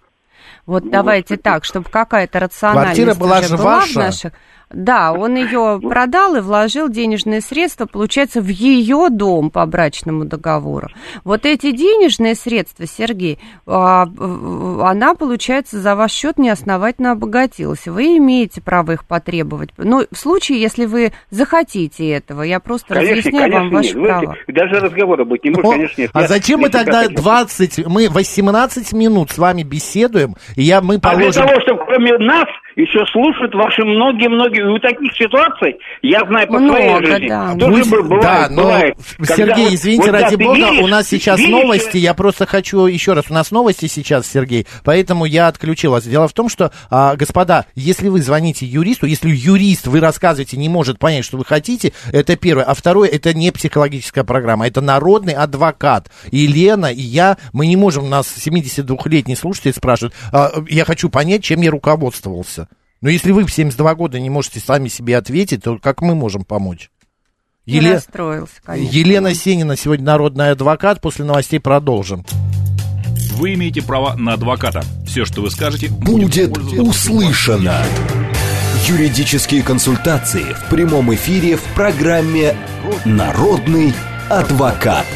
[0.67, 3.93] Вот давайте так, чтобы какая-то рациональность Квартира была же была ваша.
[3.93, 4.33] в наших.
[4.71, 10.89] Да, он ее продал и вложил денежные средства, получается, в ее дом по брачному договору.
[11.23, 14.09] Вот эти денежные средства, Сергей, а,
[14.83, 17.87] она, получается, за ваш счет неосновательно обогатилась.
[17.87, 19.71] Вы имеете право их потребовать.
[19.77, 24.09] Но в случае, если вы захотите этого, я просто конечно, разъясняю конечно, вам ваше нет.
[24.09, 24.37] право.
[24.49, 26.11] Даже разговора быть не может, конечно, нет.
[26.13, 31.29] А зачем мы тогда 20, мы 18 минут с вами беседуем, и я, мы положим...
[31.29, 34.61] А для того, чтобы кроме нас еще слушают ваши многие-многие...
[34.61, 37.55] И у таких ситуаций, я знаю по Много, своей жизни, да.
[37.55, 38.95] тоже ну, бывает, да, но, бывает.
[39.23, 42.87] Сергей, вот, извините, вот, ради бога, видишь, у нас сейчас видишь, новости, я просто хочу
[42.87, 46.05] еще раз, у нас новости сейчас, Сергей, поэтому я отключил вас.
[46.05, 50.69] Дело в том, что, а, господа, если вы звоните юристу, если юрист, вы рассказываете, не
[50.69, 52.65] может понять, что вы хотите, это первое.
[52.65, 56.11] А второе, это не психологическая программа, это народный адвокат.
[56.31, 61.43] И Лена, и я, мы не можем, нас 72-летний слушатель спрашивает, а, я хочу понять,
[61.43, 62.66] чем я руководствовался.
[63.01, 66.45] Но если вы в 72 года не можете сами себе ответить, то как мы можем
[66.45, 66.91] помочь?
[67.67, 67.95] Еле...
[67.95, 68.97] расстроился, конечно.
[68.97, 71.01] Елена Сенина сегодня народный адвокат.
[71.01, 72.25] После новостей продолжим.
[73.33, 74.83] Вы имеете право на адвоката.
[75.07, 77.83] Все, что вы скажете, будет, будет услышано.
[78.87, 82.57] Юридические консультации в прямом эфире в программе
[83.05, 83.93] «Народный
[84.31, 85.07] адвокат».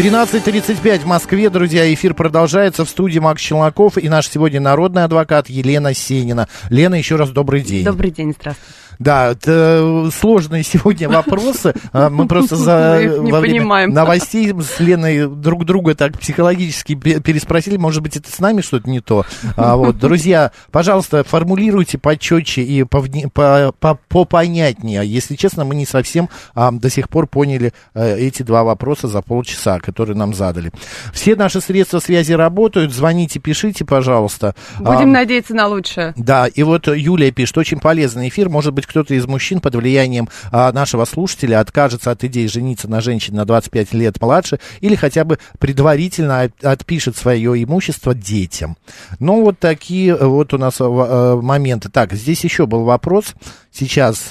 [0.00, 5.50] 13.35 в Москве, друзья, эфир продолжается в студии Макс Челноков и наш сегодня народный адвокат
[5.50, 6.48] Елена Сенина.
[6.70, 7.84] Лена, еще раз добрый день.
[7.84, 8.72] Добрый день, здравствуйте.
[9.00, 11.74] Да, это сложные сегодня вопросы.
[11.92, 17.78] А, мы просто за во время новостей с Леной друг друга так психологически переспросили.
[17.78, 19.24] Может быть, это с нами что-то не то.
[19.56, 25.06] А, вот, друзья, пожалуйста, формулируйте почетче и попонятнее.
[25.06, 29.22] Если честно, мы не совсем а, до сих пор поняли а, эти два вопроса за
[29.22, 30.72] полчаса, которые нам задали.
[31.14, 32.92] Все наши средства связи работают.
[32.92, 34.54] Звоните, пишите, пожалуйста.
[34.78, 36.12] Будем надеяться на лучшее.
[36.18, 38.50] Да, и вот Юлия пишет, очень полезный эфир.
[38.50, 43.00] Может быть, кто-то из мужчин под влиянием а, нашего слушателя откажется от идеи жениться на
[43.00, 48.76] женщине на 25 лет младше или хотя бы предварительно отпишет свое имущество детям.
[49.20, 51.88] Ну, вот такие вот у нас а, моменты.
[51.88, 53.34] Так, здесь еще был вопрос.
[53.72, 54.30] Сейчас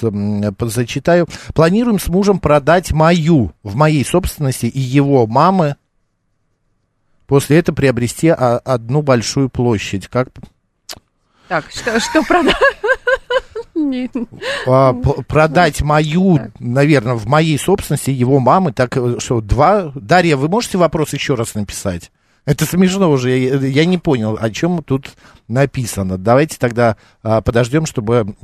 [0.60, 1.26] зачитаю.
[1.54, 5.76] Планируем с мужем продать мою в моей собственности и его мамы.
[7.26, 10.08] После этого приобрести а, одну большую площадь.
[10.08, 10.28] Как
[11.50, 12.54] так, что, что продать?
[14.66, 19.92] А, продать мою, наверное, в моей собственности его мамы, так э, что два...
[19.94, 22.10] Дарья, вы можете вопрос еще раз написать?
[22.44, 25.12] Это смешно уже, я, я не понял, о чем тут
[25.48, 26.18] написано.
[26.18, 28.34] Давайте тогда а, подождем, чтобы...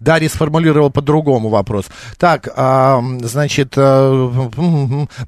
[0.00, 1.86] Дарья сформулировал по-другому вопрос.
[2.18, 4.28] Так, а, значит, а,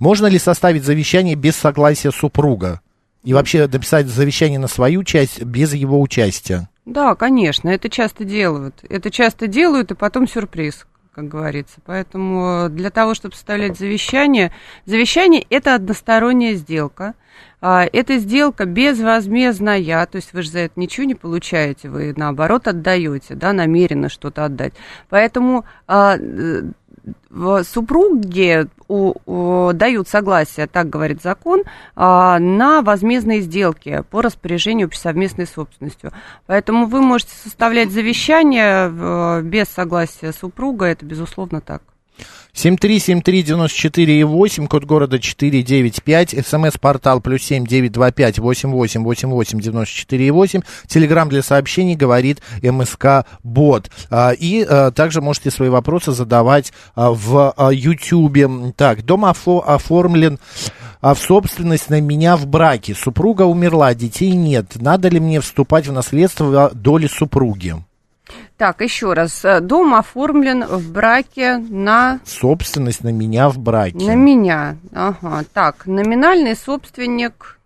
[0.00, 2.80] можно ли составить завещание без согласия супруга?
[3.24, 6.68] И вообще написать завещание на свою часть без его участия?
[6.85, 8.85] Да, конечно, это часто делают.
[8.88, 11.76] Это часто делают, и потом сюрприз, как говорится.
[11.87, 14.52] Поэтому для того, чтобы составлять завещание,
[14.87, 17.14] завещание– это односторонняя сделка.
[17.61, 22.66] А, это сделка безвозмездная, то есть вы же за это ничего не получаете, вы наоборот
[22.66, 24.74] отдаете, да, намеренно что-то отдать.
[25.08, 26.18] Поэтому а,
[27.62, 31.62] супруги у, у, дают согласие, так говорит закон,
[31.96, 36.12] а, на возмездные сделки по распоряжению совместной собственностью.
[36.46, 41.83] Поэтому вы можете составлять завещание э, без согласия супруга, это безусловно так.
[42.54, 52.42] 7373948, код города 495, смс-портал плюс 7925 88 88 94 8, телеграмм для сообщений говорит
[52.62, 53.90] МСК Бот.
[54.10, 58.50] А, и а, также можете свои вопросы задавать а, в Ютьюбе.
[58.76, 60.38] Так, дом оформлен
[61.00, 62.94] в собственность на меня в браке.
[62.94, 64.76] Супруга умерла, детей нет.
[64.76, 67.76] Надо ли мне вступать в наследство доли супруги?
[68.56, 69.44] Так, еще раз.
[69.44, 72.20] Э, дом оформлен в браке на...
[72.24, 74.04] Собственность на меня в браке.
[74.06, 74.76] На меня.
[74.92, 75.44] Ага.
[75.52, 77.58] Так, номинальный собственник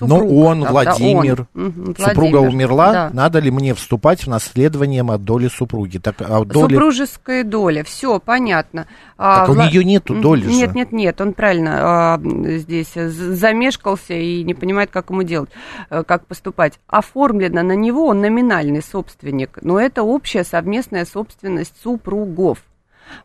[0.00, 1.66] Супруг, Но он, да, Владимир, он.
[1.66, 3.10] Угу, супруга Владимир, умерла, да.
[3.12, 5.98] надо ли мне вступать в наследование от доли супруги?
[5.98, 6.72] Так, а доли...
[6.72, 8.86] Супружеская доля, все понятно.
[9.18, 9.68] А, так а, у Вла...
[9.68, 10.76] нее нету доли Нет, же.
[10.76, 15.50] нет, нет, он правильно а, здесь замешкался и не понимает, как ему делать,
[15.90, 16.80] э, как поступать.
[16.86, 22.60] Оформлено на него, он номинальный собственник, но это общая совместная собственность супругов.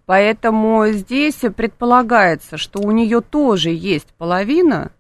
[0.05, 4.91] Поэтому здесь предполагается, что у нее тоже есть половина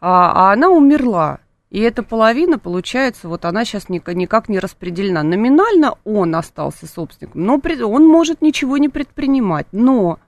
[0.00, 1.40] а, а она умерла.
[1.70, 5.22] И эта половина, получается, вот она сейчас никак, никак не распределена.
[5.22, 9.66] Номинально он остался собственником, но он может ничего не предпринимать.
[9.72, 10.18] Но,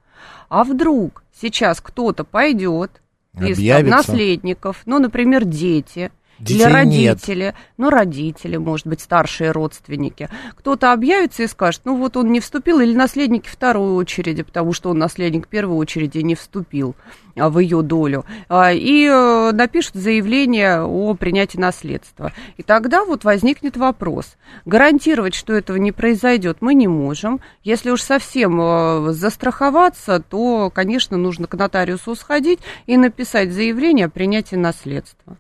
[0.48, 3.02] а вдруг сейчас кто-то пойдет
[3.38, 6.72] из наследников, ну, например, дети, Детей Или нет.
[6.72, 10.28] родители, ну, родители, может быть, старшие родственники.
[10.56, 14.90] Кто-то объявится и скажет, ну, вот он не вступил, или наследники второй очереди, потому что
[14.90, 16.96] он наследник первой очереди не вступил
[17.36, 22.32] а, в ее долю, а, и э, напишут заявление о принятии наследства.
[22.56, 24.36] И тогда вот возникнет вопрос.
[24.64, 27.40] Гарантировать, что этого не произойдет, мы не можем.
[27.62, 34.10] Если уж совсем э, застраховаться, то, конечно, нужно к нотариусу сходить и написать заявление о
[34.10, 35.36] принятии наследства.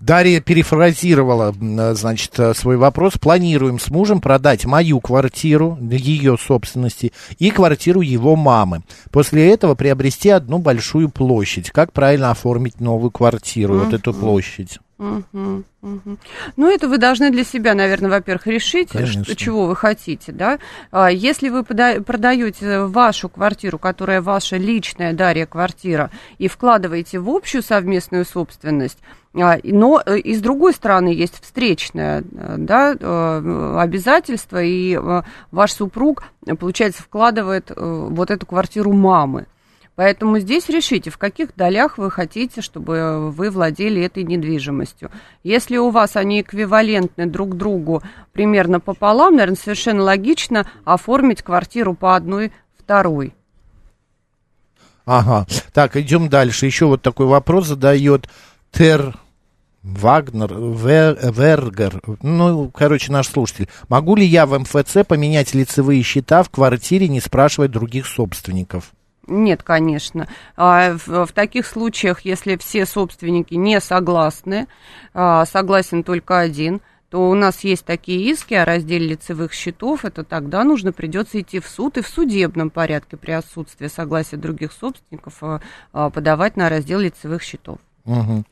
[0.00, 3.18] Дарья перефразировала, э, значит, э, свой вопрос.
[3.18, 8.80] Планируем с мужем продать мою квартиру, ее собственности, и квартиру его мамы.
[9.10, 11.70] После этого приобрести одну большую площадь.
[11.70, 14.78] Как правильно оформить новую квартиру, вот эту площадь?
[14.96, 16.18] Мгм, мгм.
[16.56, 19.24] Ну, это вы должны для себя, наверное, во-первых, решить, Конечно.
[19.24, 20.58] что, чего вы хотите, да.
[20.92, 27.30] А, Если вы пода- продаете вашу квартиру, которая ваша личная, Дарья, квартира, и вкладываете в
[27.30, 28.98] общую совместную собственность,
[29.32, 34.98] но э, и с другой стороны есть встречное э, да, э, обязательство, и
[35.50, 36.24] ваш супруг,
[36.58, 39.46] получается, вкладывает вот эту квартиру мамы.
[39.94, 45.10] Поэтому здесь решите, в каких долях вы хотите, чтобы вы владели этой недвижимостью.
[45.44, 52.16] Если у вас они эквивалентны друг другу примерно пополам, наверное, совершенно логично оформить квартиру по
[52.16, 53.34] одной второй.
[55.04, 55.46] Ага.
[55.72, 56.66] Так, идем дальше.
[56.66, 58.28] Еще вот такой вопрос задает
[58.72, 59.16] Тер
[59.82, 63.68] Вагнер, Вер- Вергер, ну, короче, наш слушатель.
[63.88, 68.92] Могу ли я в МФЦ поменять лицевые счета в квартире, не спрашивая других собственников?
[69.26, 70.28] Нет, конечно.
[70.56, 74.66] А В, таких случаях, если все собственники не согласны,
[75.14, 76.80] а, согласен только один,
[77.10, 81.58] то у нас есть такие иски о разделе лицевых счетов, это тогда нужно придется идти
[81.58, 87.00] в суд и в судебном порядке при отсутствии согласия других собственников а, подавать на раздел
[87.00, 87.78] лицевых счетов.
[88.10, 88.44] Мгм.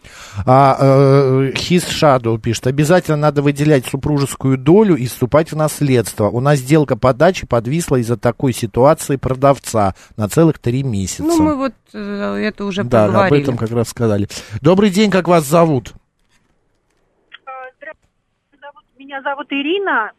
[0.47, 6.29] А, э, His Shadow пишет, обязательно надо выделять супружескую долю и вступать в наследство.
[6.29, 11.25] У нас сделка по даче подвисла из-за такой ситуации продавца на целых три месяца.
[11.25, 13.43] Ну, мы вот э, это уже да, об поговорили.
[13.43, 14.29] этом как раз сказали.
[14.63, 15.93] Добрый день, как вас зовут?
[18.53, 20.13] Зовут- Меня зовут Ирина.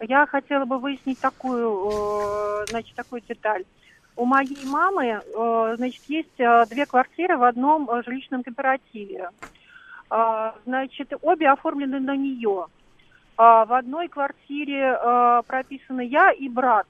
[0.00, 1.90] Я хотела бы выяснить такую,
[2.62, 3.64] э, значит, такую деталь.
[4.20, 9.30] У моей мамы, э, значит, есть э, две квартиры в одном э, жилищном кооперативе.
[10.66, 12.66] Значит, обе оформлены на нее.
[13.38, 14.98] В одной квартире
[15.46, 16.88] прописаны я и брат.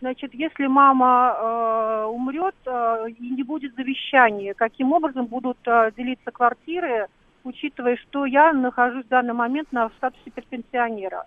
[0.00, 5.58] Значит, если мама умрет и не будет завещания, каким образом будут
[5.96, 7.08] делиться квартиры,
[7.42, 11.26] учитывая, что я нахожусь в данный момент на статусе пенсионера?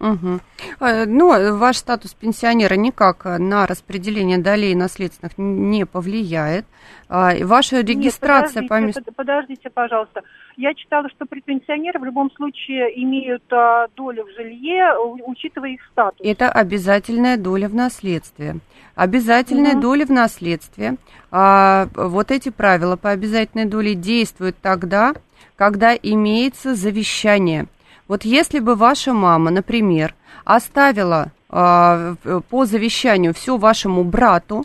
[0.00, 6.64] Э, Ну, ваш статус пенсионера никак э, на распределение долей наследственных не повлияет.
[7.08, 9.00] А, Ваша регистрация Нет, по месту...
[9.02, 10.22] подождите, под- подождите, пожалуйста.
[10.56, 14.94] Я читала, что предпенсионеры в любом случае имеют а, долю в жилье,
[15.26, 16.20] учитывая их статус.
[16.26, 18.56] Это обязательная доля в наследстве.
[18.94, 19.80] Обязательная Мгм.
[19.80, 20.96] доля в наследстве.
[21.30, 25.14] А, вот эти правила по обязательной доле действуют тогда,
[25.56, 27.66] когда имеется завещание.
[28.08, 34.64] Вот если бы ваша мама, например, оставила а, в- по завещанию все вашему брату,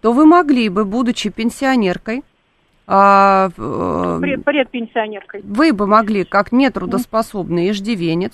[0.00, 2.22] то вы могли бы, будучи пенсионеркой,
[2.86, 3.50] а,
[4.20, 5.42] Пред, предпенсионеркой.
[5.44, 8.32] вы бы могли, как нетрудоспособный иждивенец,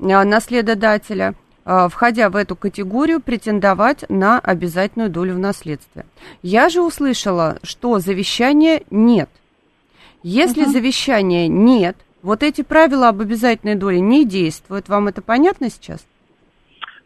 [0.00, 1.34] а, наследодателя,
[1.64, 6.04] а, входя в эту категорию, претендовать на обязательную долю в наследстве.
[6.42, 9.28] Я же услышала, что завещания нет.
[10.22, 14.88] Если завещания нет, вот эти правила об обязательной доле не действуют.
[14.88, 16.04] Вам это понятно сейчас?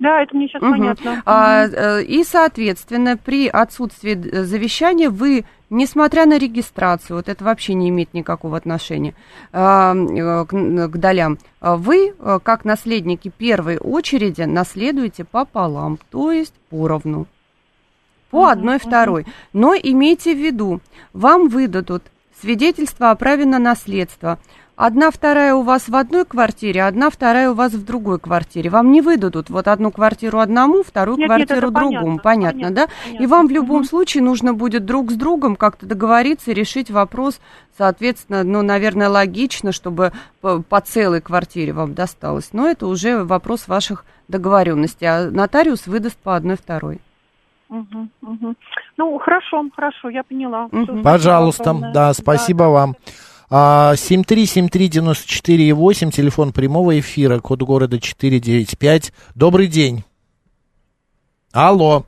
[0.03, 0.73] Да, это мне сейчас Мгм.
[0.73, 1.23] понятно.
[1.27, 7.89] А, э, и, соответственно, при отсутствии завещания вы, несмотря на регистрацию, вот это вообще не
[7.91, 9.15] имеет никакого отношения
[9.53, 16.33] а, э, к, к долям, а вы, э, как наследники первой очереди, наследуете пополам, то
[16.33, 17.27] есть поровну.
[18.31, 19.27] По одной второй.
[19.53, 20.81] Но имейте в виду,
[21.13, 22.03] вам выдадут
[22.41, 24.39] свидетельство о праве на наследство.
[24.85, 28.69] Одна вторая у вас в одной квартире, одна вторая у вас в другой квартире.
[28.69, 32.19] Вам не выдадут вот одну квартиру одному, вторую Нет, нет, квартиру это другому.
[32.19, 32.87] понятно, Понятно, понятно, да?
[33.05, 33.23] понятно.
[33.23, 33.85] И вам в любом Мгм.
[33.85, 37.41] случае нужно будет друг с другом как-то договориться и решить вопрос,
[37.79, 42.49] соответственно, ну, наверное, логично, чтобы по, по целой квартире вам досталось.
[42.53, 45.07] Но это уже вопрос ваших договоренностей.
[45.07, 47.01] А нотариус выдаст по одной второй.
[47.69, 48.57] Мгм, мгм.
[48.99, 50.69] Ну, хорошо, хорошо, я поняла.
[50.69, 52.91] Всё, Пожалуйста, спасибо, да, спасибо вам.
[52.91, 53.11] А,
[53.53, 59.13] 7373948, телефон прямого эфира, код города 495.
[59.35, 60.05] Добрый день.
[61.53, 62.05] Алло.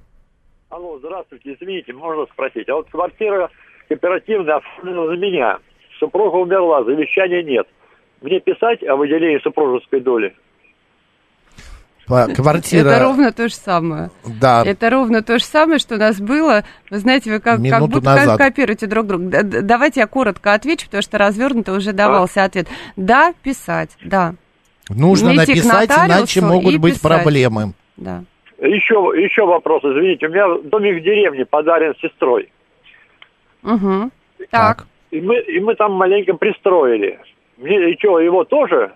[0.70, 2.66] Алло, здравствуйте, извините, можно спросить.
[2.70, 3.50] А вот квартира
[3.88, 5.58] кооперативная оформлена за меня.
[5.98, 7.68] Супруга умерла, завещания нет.
[8.22, 10.34] мне писать о выделении супружеской доли?
[12.06, 12.88] Квартира.
[12.88, 14.10] Это ровно то же самое.
[14.40, 14.62] Да.
[14.64, 16.64] Это ровно то же самое, что у нас было.
[16.90, 18.38] Вы знаете, вы как, как будто назад.
[18.38, 19.42] ко- копируете друг друга.
[19.42, 22.68] Давайте я коротко отвечу, потому что развернуто уже давался ответ.
[22.96, 24.34] Да, писать, да,
[24.90, 27.22] Нужно Идти написать, иначе могут быть писать.
[27.22, 27.72] проблемы.
[27.96, 28.22] да.
[28.58, 30.26] Еще, еще вопрос, извините.
[30.26, 32.50] У меня домик в деревне подарен сестрой.
[33.62, 34.10] Угу.
[34.50, 34.86] Так.
[35.10, 37.18] И мы, и мы там маленько пристроили.
[37.56, 38.92] Мне, и что, его тоже?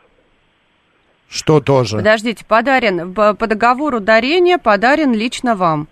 [1.29, 1.97] Что тоже?
[1.99, 5.89] Подождите, подарен по, по договору дарения подарен лично вам.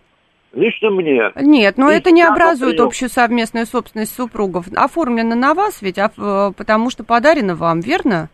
[0.53, 1.31] Лично мне.
[1.37, 4.67] Нет, но И это не образует общую совместную собственность супругов.
[4.75, 8.31] Оформлено на вас ведь, а, э, потому что подарено вам, верно?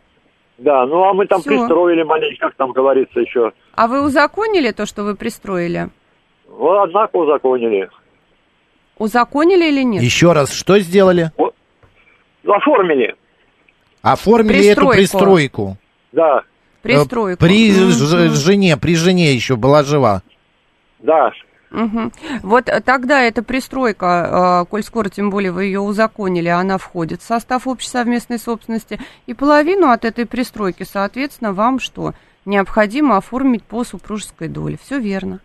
[0.59, 1.51] Да, ну а мы там Всё.
[1.51, 3.51] пристроили маленько, как там говорится еще.
[3.75, 5.89] А вы узаконили то, что вы пристроили?
[6.47, 7.91] Вот, однако узаконили.
[8.99, 10.03] Узаконили или нет?
[10.03, 11.33] Еще раз, что сделали?
[11.37, 13.17] Ну, Оформили,
[14.03, 14.93] Оформили эту Пристройку.
[14.93, 15.77] пристройку.
[16.13, 16.43] да,
[16.83, 17.39] Пристройку.
[17.39, 20.23] При ж- жене, при жене еще была жива.
[21.01, 21.31] да.
[21.71, 22.13] Мгм.
[22.43, 27.23] Вот э, тогда эта пристройка, э, коль скоро тем более вы ее узаконили, она входит
[27.23, 32.13] в состав общей совместной собственности, и половину от этой пристройки, соответственно, вам что?
[32.45, 34.77] Необходимо оформить по супружеской доле.
[34.83, 35.41] Все верно.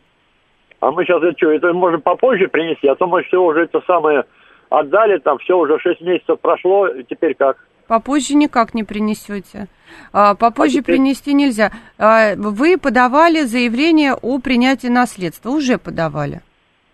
[0.81, 3.79] А мы сейчас это что, это можем попозже принести, а то мы все уже это
[3.88, 4.25] самое
[4.69, 7.57] отдали, там все уже 6 месяцев прошло, теперь как?
[7.88, 9.67] Попозже никак не принесете.
[10.13, 11.71] А, Попозже А теперь- принести нельзя.
[11.97, 15.49] А, Вы подавали заявление о принятии наследства.
[15.51, 16.41] Уже подавали.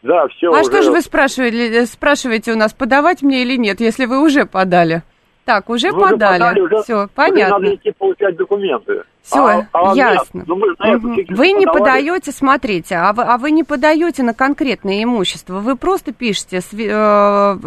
[0.03, 0.63] Да, все а уже.
[0.65, 4.45] что же вы спрашивали, э, спрашиваете у нас, подавать мне или нет, если вы уже
[4.45, 5.01] подали?
[5.45, 6.39] Так, уже Мы уже подали.
[6.39, 7.57] подали, уже- Все, понятно.
[7.59, 9.03] надо идти получать документы.
[9.23, 10.39] Все, А- а ясно.
[10.39, 11.79] нет, ну мы какие-то Вы не подавали.
[11.79, 16.61] подаете, смотрите, а вы, а вы не подаете на конкретное имущество, вы просто пишете э,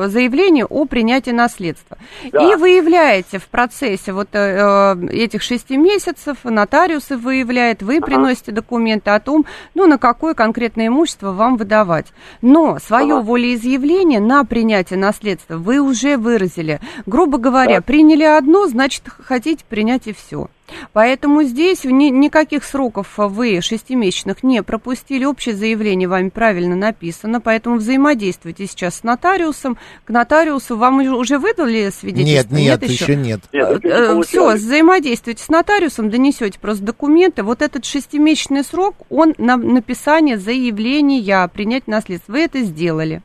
[0.06, 1.96] заявление о принятии наследства.
[2.30, 2.42] Да.
[2.42, 9.10] И выявляете в процессе вот э, э, этих шести месяцев, нотариусы выявляет, вы приносите документы
[9.10, 12.08] о том, ну, на какое конкретное имущество вам выдавать.
[12.42, 13.22] Но свое Ага.
[13.24, 16.80] волеизъявление на принятие наследства вы уже выразили.
[17.06, 20.48] Грубо говоря, приняли одно, значит, хотите принять и все.
[20.92, 25.24] Поэтому здесь ни- никаких сроков вы шестимесячных не пропустили.
[25.24, 29.78] Общее заявление вами правильно написано, поэтому взаимодействуйте сейчас с нотариусом.
[30.04, 32.56] К нотариусу вам уже- уже выдали Нет, свидетельство?
[32.56, 33.40] нет, еще нет.
[33.52, 37.42] Нет, еще не Все, взаимодействуйте с нотариусом, донесете просто документы.
[37.42, 42.32] Вот этот шестимесячный срок, он на написание заявления принять наследство.
[42.32, 43.22] Вы это сделали.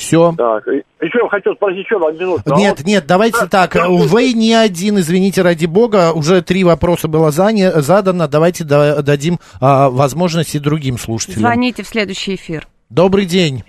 [0.00, 0.32] Все.
[0.36, 2.42] Так, и- еще хотел спросить еще одну минуту.
[2.54, 3.74] А Нет, вот- нет, давайте так.
[3.74, 6.12] Вы не один, извините, ради бога.
[6.12, 8.26] Уже три вопроса было заня- задано.
[8.28, 11.40] Давайте да- дадим а, возможности другим слушателям.
[11.40, 12.66] Звоните в следующий эфир.
[12.88, 13.62] Добрый день.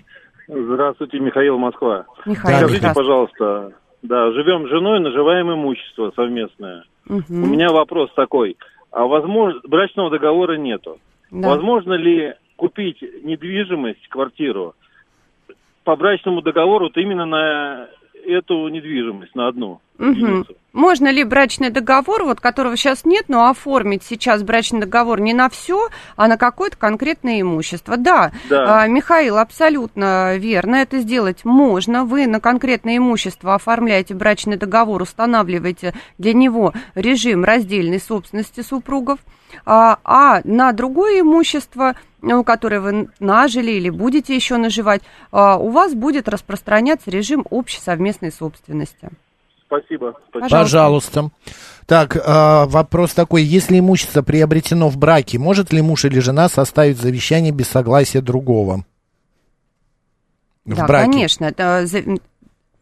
[0.48, 2.06] Здравствуйте, Михаил Москва.
[2.26, 2.94] Михаил, Скажите, здравствуйте.
[2.96, 3.72] пожалуйста,
[4.02, 6.84] да, живем с женой, наживаем имущество совместное.
[7.06, 7.44] Мгм.
[7.44, 8.58] У меня вопрос такой.
[8.92, 10.98] А возможно, брачного договора нету.
[11.32, 11.50] Да.
[11.50, 14.76] Возможно ли купить недвижимость, квартиру,
[15.84, 17.88] по брачному договору, вот именно на
[18.26, 20.56] эту недвижимость, на одну единицу?
[20.74, 25.50] Можно ли брачный договор, вот которого сейчас нет, но оформить сейчас брачный договор не на
[25.50, 27.98] все, а на какое-то конкретное имущество?
[27.98, 28.84] Да, Да.
[28.84, 32.06] А, Михаил, абсолютно верно, это сделать можно.
[32.06, 39.20] Вы на конкретное имущество оформляете брачный договор, устанавливаете для него режим раздельной собственности супругов,
[39.66, 45.02] а, а на другое имущество, ну, которое вы нажили или будете еще наживать,
[45.32, 49.10] а, у вас будет распространяться режим общей совместной собственности.
[49.66, 50.14] Спасибо.
[50.30, 50.42] спасибо.
[50.42, 50.50] Пожалуйста.
[50.50, 51.30] Пожалуйста.
[51.86, 53.44] Так, а, вопрос такой.
[53.44, 58.86] Если имущество приобретено в браке, может ли муж или жена составить завещание без согласия другого?
[60.66, 61.12] В да, браке.
[61.12, 61.46] конечно.
[61.46, 62.04] Это, за-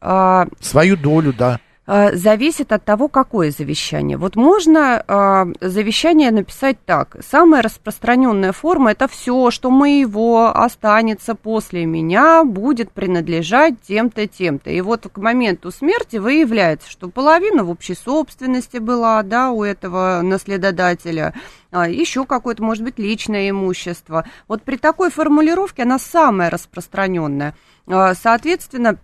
[0.01, 1.59] а, Свою долю, да.
[1.91, 4.15] А, зависит от того, какое завещание.
[4.15, 7.17] Вот можно а, завещание написать так.
[7.27, 14.69] Самая распространенная форма это все, что моего останется после меня, будет принадлежать тем-то, тем-то.
[14.69, 20.21] И вот к моменту смерти выявляется, что половина в общей собственности была, да, у этого
[20.21, 21.33] наследодателя,
[21.71, 24.25] а, еще какое-то, может быть, личное имущество.
[24.47, 27.55] Вот при такой формулировке она самая распространенная.
[27.87, 28.99] А, Соответственно,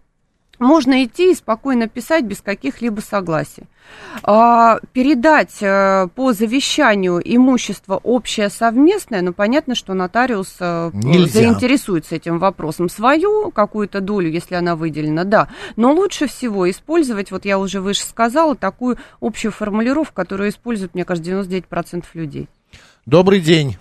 [0.60, 3.64] можно идти и спокойно писать без каких-либо согласий.
[4.24, 11.42] А, передать э, по завещанию имущество общее совместное, ну понятно, что нотариус э, Нельзя.
[11.42, 12.90] заинтересуется этим вопросом.
[12.90, 15.50] Свою какую-то долю, если она выделена, да.
[15.76, 21.06] Но лучше всего использовать, вот я уже выше сказала, такую общую формулировку, которую используют, мне
[21.06, 22.48] кажется, 99% людей.
[23.06, 23.78] Добрый день.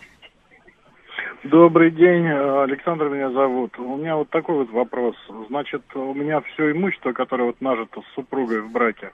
[1.45, 3.79] Добрый день, Александр меня зовут.
[3.79, 5.15] У меня вот такой вот вопрос.
[5.49, 9.11] Значит, у меня все имущество, которое вот нажито с супругой в браке,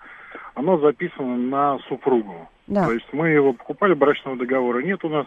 [0.55, 2.49] оно записано на супругу.
[2.69, 2.87] Да.
[2.87, 5.27] То есть мы его покупали, брачного договора нет у нас.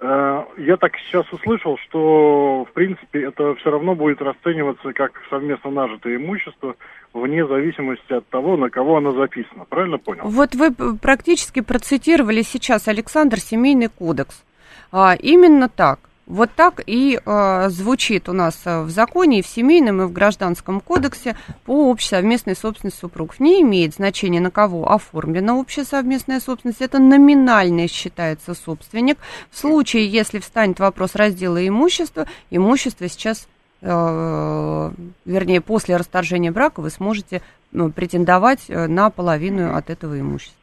[0.00, 5.70] Э, Я так сейчас услышал, что, в принципе, это все равно будет расцениваться как совместно
[5.70, 6.74] нажитое имущество,
[7.12, 9.66] вне зависимости от того, на кого оно записано.
[9.68, 10.22] Правильно понял?
[10.24, 14.42] Вот вы практически процитировали сейчас Александр Семейный кодекс.
[14.90, 16.09] А, именно так.
[16.30, 20.12] Вот так и а, звучит у нас а, в законе, и в семейном, и в
[20.12, 23.40] гражданском кодексе по общей совместной собственности супругов.
[23.40, 26.82] Не имеет значения, на кого оформлена общая совместная собственность.
[26.82, 29.18] Это номинальный считается собственник.
[29.50, 33.48] В случае, если встанет вопрос раздела имущества, имущество сейчас
[33.80, 34.90] э,
[35.24, 40.59] вернее, после расторжения брака вы сможете ну, претендовать э, на половину от этого имущества.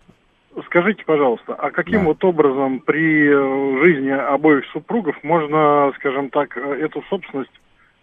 [0.66, 2.06] Скажите, пожалуйста, а каким Да.
[2.08, 7.52] вот образом при э, жизни обоих супругов можно, скажем так, э, эту собственность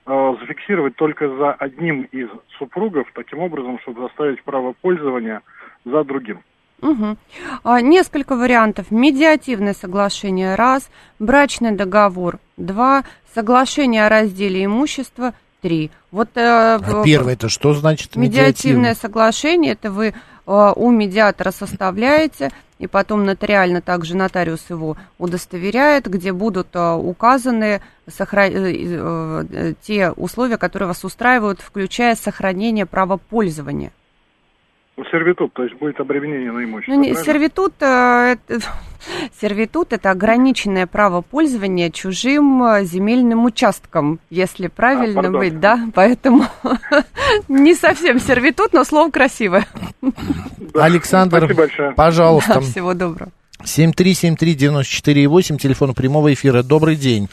[0.06, 2.28] э, зафиксировать только за одним из
[2.58, 5.40] супругов, таким образом, чтобы заставить право пользования
[5.84, 6.40] за другим?
[6.80, 7.16] Мгм.
[7.64, 8.90] А, несколько вариантов.
[8.90, 15.32] Медиативное соглашение– раз, брачный договор– два, соглашение о разделе имущества–
[15.62, 15.90] три.
[16.10, 18.94] Вот э, А первое это что значит медиативное медиативное?
[18.94, 20.12] соглашение– это вы
[20.46, 28.50] у медиатора составляете, и потом нотариально также нотариус его удостоверяет, где будут э, указаны сохра-
[28.50, 33.92] э, э, те условия, которые вас устраивают, включая сохранение права пользования.
[34.96, 36.92] Ну, сервитут, то есть будет обременение на имущество.
[36.92, 37.32] Ну, не, правильно?
[37.32, 38.60] сервитут, э, это,
[39.40, 45.40] сервитут это ограниченное право пользования чужим э, земельным участком, если правильно пардон.
[45.40, 46.44] быть, да, поэтому
[47.48, 49.66] не совсем сервитут, но слово красивое.
[50.74, 51.92] Александр, Спасибо большое.
[51.92, 52.60] пожалуйста.
[52.60, 53.32] Всего доброго.
[53.64, 56.62] 7373948, телефон прямого эфира.
[56.62, 57.28] Добрый день.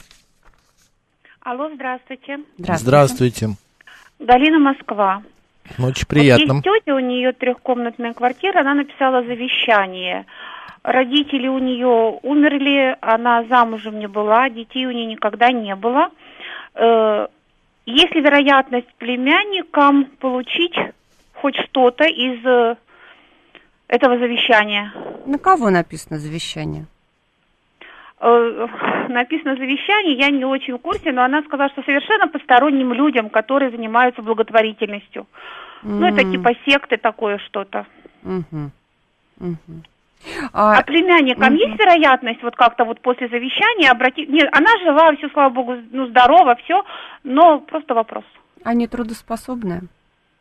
[1.41, 2.37] Алло, здравствуйте.
[2.57, 3.49] Здравствуйте.
[4.19, 5.21] Галина Москва.
[5.79, 6.55] Очень приятно.
[6.55, 10.25] Вот есть тетя, у нее трехкомнатная квартира, она написала завещание.
[10.83, 16.09] Родители у нее умерли, она замужем не была, детей у нее никогда не было.
[16.75, 17.27] Э,
[17.85, 20.75] Есть ли вероятность племянникам получить
[21.33, 22.75] хоть что-то из э,
[23.87, 24.93] этого завещания?
[25.25, 26.87] На кого написано завещание?
[28.21, 28.67] Э,
[29.09, 33.71] Написано завещание, я не очень в курсе, но она сказала, что совершенно посторонним людям, которые
[33.71, 35.27] занимаются благотворительностью.
[35.83, 37.85] Ну, это типа секты такое что-то.
[38.21, 38.71] Мгм.
[39.37, 39.83] Мгм.
[40.53, 41.55] А, А, племянникам мгм.
[41.55, 44.29] есть вероятность вот как-то вот после завещания обратить...
[44.29, 46.83] Нет, она жива, все, слава богу, ну, здорова, все,
[47.23, 48.23] но просто вопрос.
[48.63, 49.81] Они трудоспособные?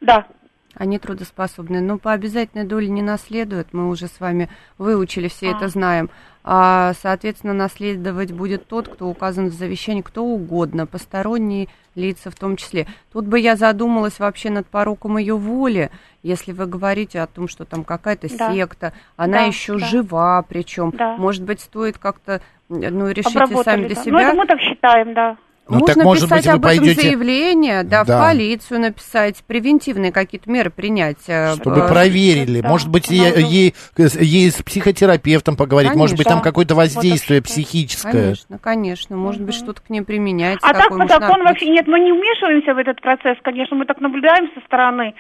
[0.03, 0.27] Да.
[0.75, 3.69] Они трудоспособны, но по обязательной доле не наследуют.
[3.73, 4.49] Мы уже с вами
[4.79, 5.57] выучили, все А.
[5.57, 6.11] это знаем.
[6.43, 12.57] А, соответственно, наследовать будет тот, кто указан в завещании, кто угодно, посторонние лица в том
[12.57, 12.87] числе.
[13.13, 15.91] Тут бы я задумалась вообще над пороком ее воли,
[16.23, 18.53] если вы говорите о том, что там какая-то Да.
[18.55, 19.85] секта, она Да, еще да.
[19.87, 21.17] жива, причем, Да.
[21.17, 24.03] может быть, стоит как-то, ну, решите Обработали, сами для да.
[24.03, 24.13] себя.
[24.13, 25.37] Ну, это мы так считаем, да.
[25.71, 28.19] Ну, Можно так, может писать быть, вы об этом пойдете- заявление, да, Да.
[28.19, 31.19] в полицию написать, превентивные какие-то меры принять.
[31.29, 32.61] э, Чтобы э, проверили.
[32.61, 35.95] Может быть, е- ей, ей с психотерапевтом поговорить.
[35.95, 36.51] Может быть, там Конечно.
[36.51, 38.11] какое-то воздействие Вот психическое.
[38.13, 39.17] Конечно, конечно.
[39.17, 40.67] Может быть, что-то к ним применяется.
[40.67, 44.01] А так по закону вообще нет, мы не вмешиваемся в этот процесс, конечно, мы так
[44.01, 45.15] наблюдаем со стороны.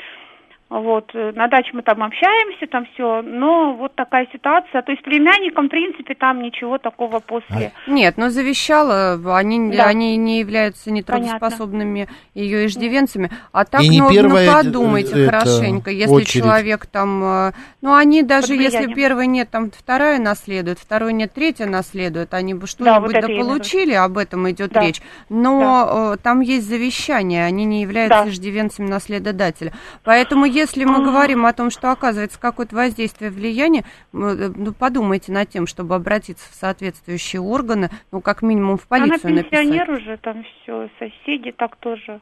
[0.70, 4.82] Вот, э, на даче мы там общаемся, там все, но вот такая ситуация.
[4.82, 7.72] То есть племянникам, в принципе, там ничего такого после.
[7.88, 9.86] Нет, но завещала, они, Да.
[9.86, 11.14] они не являются Понятно.
[11.16, 13.30] нетрудоспособными ее иждивенцами.
[13.50, 16.44] А так, И не ну, ну, подумайте это, хорошенько, если очередь.
[16.44, 17.52] человек там, э,
[17.82, 22.60] ну, они даже, если первой нет, там вторая наследует, второй нет, третья наследует, они бы
[22.60, 23.48] Да, что-нибудь вот это я имею в виду.
[23.58, 24.82] дополучили, об этом идет Да.
[24.82, 25.00] речь.
[25.28, 28.30] Но э, там есть завещание, они не являются Да.
[28.30, 29.72] иждивенцами наследодателя.
[30.04, 35.48] Поэтому, если мы говорим о том, что оказывается какое-то воздействие, влияние, э, ну, подумайте над
[35.50, 39.50] тем, чтобы обратиться в соответствующие органы, ну, как минимум в Она полицию написать.
[39.50, 42.20] пенсионер уже, там все, соседи так тоже.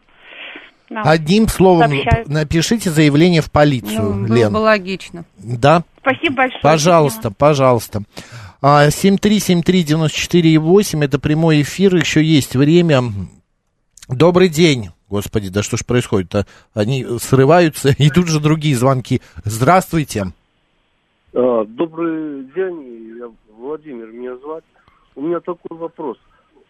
[0.91, 2.29] нам Одним словом, сообщают.
[2.29, 4.53] напишите заявление в полицию, Ну, было Лен.
[4.53, 5.25] бы логично.
[5.37, 5.83] Да?
[6.01, 6.63] Спасибо большое.
[6.63, 8.03] Пожалуйста, пожалуйста.
[8.63, 13.03] А, 7373948, это прямой эфир, еще есть время.
[14.09, 14.91] Добрый день.
[15.11, 16.47] Господи, да что ж происходит-то?
[16.75, 19.21] Они срываются, и тут же другие звонки.
[19.45, 20.27] Здравствуйте.
[21.35, 24.65] А, Добрый день, я Владимир меня звать.
[25.15, 26.19] У меня такой вопрос.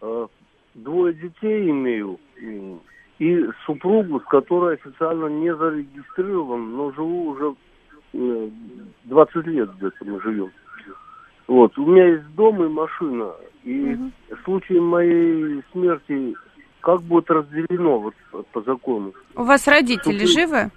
[0.01, 0.27] А,
[0.75, 2.19] Двое детей имею
[3.19, 7.55] и супругу, с которой официально не зарегистрирован, но живу уже
[8.13, 8.49] э,
[9.05, 10.51] 20 лет где-то мы живем.
[11.47, 13.31] Вот, у меня есть дом и машина.
[13.63, 13.97] И
[14.29, 16.35] в случае моей смерти
[16.81, 18.13] как будет разделено вот
[18.51, 19.13] по закону?
[19.35, 20.71] У вас родители живы?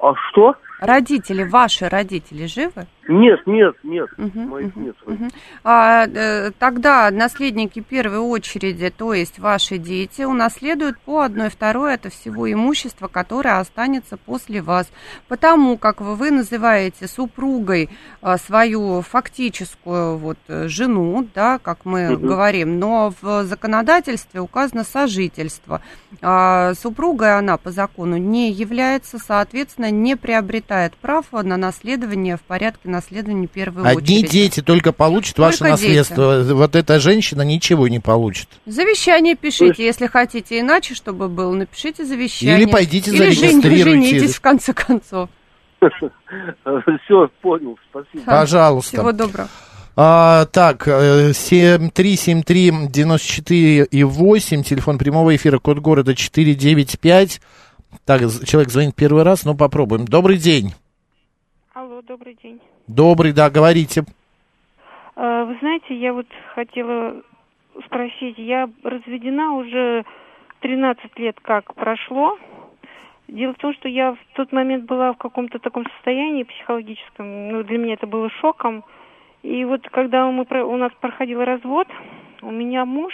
[0.00, 0.54] А что?
[0.78, 2.86] Родители, ваши родители живы?
[3.08, 4.96] Нет, нет, нет, Мгм, моих нет.
[5.06, 5.30] Мгм.
[5.62, 12.12] А, э, тогда наследники первой очереди, то есть ваши дети, унаследуют по одной второй от
[12.12, 14.90] всего имущества, которое останется после вас.
[15.28, 17.88] Потому как вы, вы называете супругой
[18.20, 22.26] а, свою фактическую вот, э, жену, да, как мы Мгм.
[22.26, 25.80] говорим, но в законодательстве указано сожительство.
[26.20, 30.65] А, супругой она по закону не является, соответственно, не приобретает
[31.00, 34.30] прав на наследование в порядке наследования первой Одни очереди.
[34.30, 36.42] дети только получат ваше Только наследство.
[36.50, 38.48] Вот эта женщина ничего не получит.
[38.66, 42.58] Завещание пишите, если хотите иначе, чтобы было, напишите завещание.
[42.58, 43.84] Или пойдите Или зарегистрируйте.
[43.84, 45.28] женитесь, в конце концов.
[45.80, 48.24] Все, понял, спасибо.
[48.24, 48.96] Пожалуйста.
[48.96, 49.48] Всего доброго.
[49.98, 57.40] А, так, э, 7373-94 и 8, телефон прямого эфира, код города 495.
[58.04, 60.04] Так, человек звонит первый раз, но попробуем.
[60.04, 60.72] Добрый день.
[61.74, 62.60] Алло, добрый день.
[62.86, 64.04] Добрый, да, говорите.
[65.14, 67.22] А, Вы знаете, я вот хотела
[67.84, 70.04] спросить, я разведена уже
[70.60, 72.38] 13 лет как прошло.
[73.28, 77.64] Дело в том, что я в тот момент была в каком-то таком состоянии психологическом, ну,
[77.64, 78.84] для меня это было шоком.
[79.42, 81.88] И вот когда мы, у нас проходил развод,
[82.42, 83.12] у меня муж,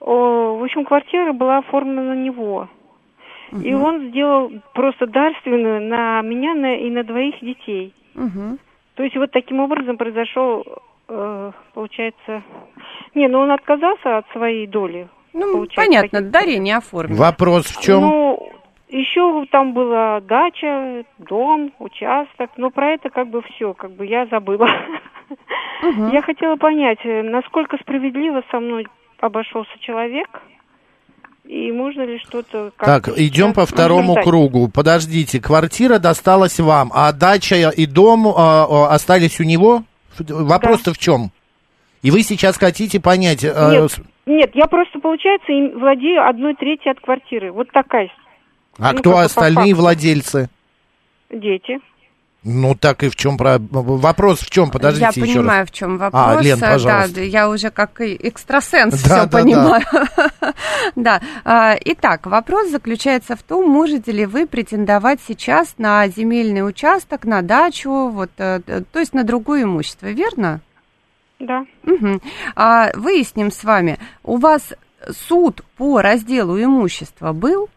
[0.00, 2.68] о, в общем, квартира была оформлена на него.
[3.60, 7.92] И он сделал просто дарственную на меня на, и на двоих детей.
[8.94, 10.64] То есть вот таким образом произошел,
[11.08, 12.42] э, получается...
[13.14, 15.08] Не, ну он отказался от своей доли.
[15.32, 17.18] Ну, понятно, дарение оформлено.
[17.18, 18.00] Вопрос в чем?
[18.02, 18.52] Ну,
[18.88, 24.26] еще там была дача, дом, участок, но про это как бы все, как бы я
[24.26, 24.68] забыла.
[26.12, 28.86] Я хотела понять, э, насколько справедливо со мной
[29.20, 30.28] обошелся человек,
[31.44, 32.72] и можно ли что-то...
[32.78, 34.68] Так, идем по второму кругу.
[34.68, 39.84] Подождите, квартира досталась вам, а дача и дом а, остались у него?
[40.18, 41.32] Вопрос-то в чем?
[42.02, 43.44] И вы сейчас хотите понять...
[43.44, 47.52] э, Нет, нет, я просто, получается, им владею одной третьей от квартиры.
[47.52, 48.10] Вот такая.
[48.78, 49.82] а ну, кто остальные факту.
[49.82, 50.50] владельцы?
[51.30, 51.78] Дети.
[52.44, 53.58] Ну так и в чем про...
[53.60, 54.70] Вопрос в чем?
[54.70, 55.68] Подождите я еще понимаю, раз.
[55.68, 56.22] в чем вопрос.
[56.24, 57.14] А, Лен, Да, пожалуйста.
[57.14, 59.38] да, я уже как экстрасенс Да, все да, да.
[59.38, 59.84] понимаю.
[60.96, 61.20] Да.
[61.44, 67.42] А, Итак, вопрос заключается в том, можете ли вы претендовать сейчас на земельный участок, на
[67.42, 70.60] дачу, вот, э, э, то есть на другое имущество, верно?
[71.38, 71.64] Да.
[71.84, 72.20] Мгм.
[72.56, 74.72] А, выясним с вами, у вас
[75.10, 77.68] суд по разделу имущества был?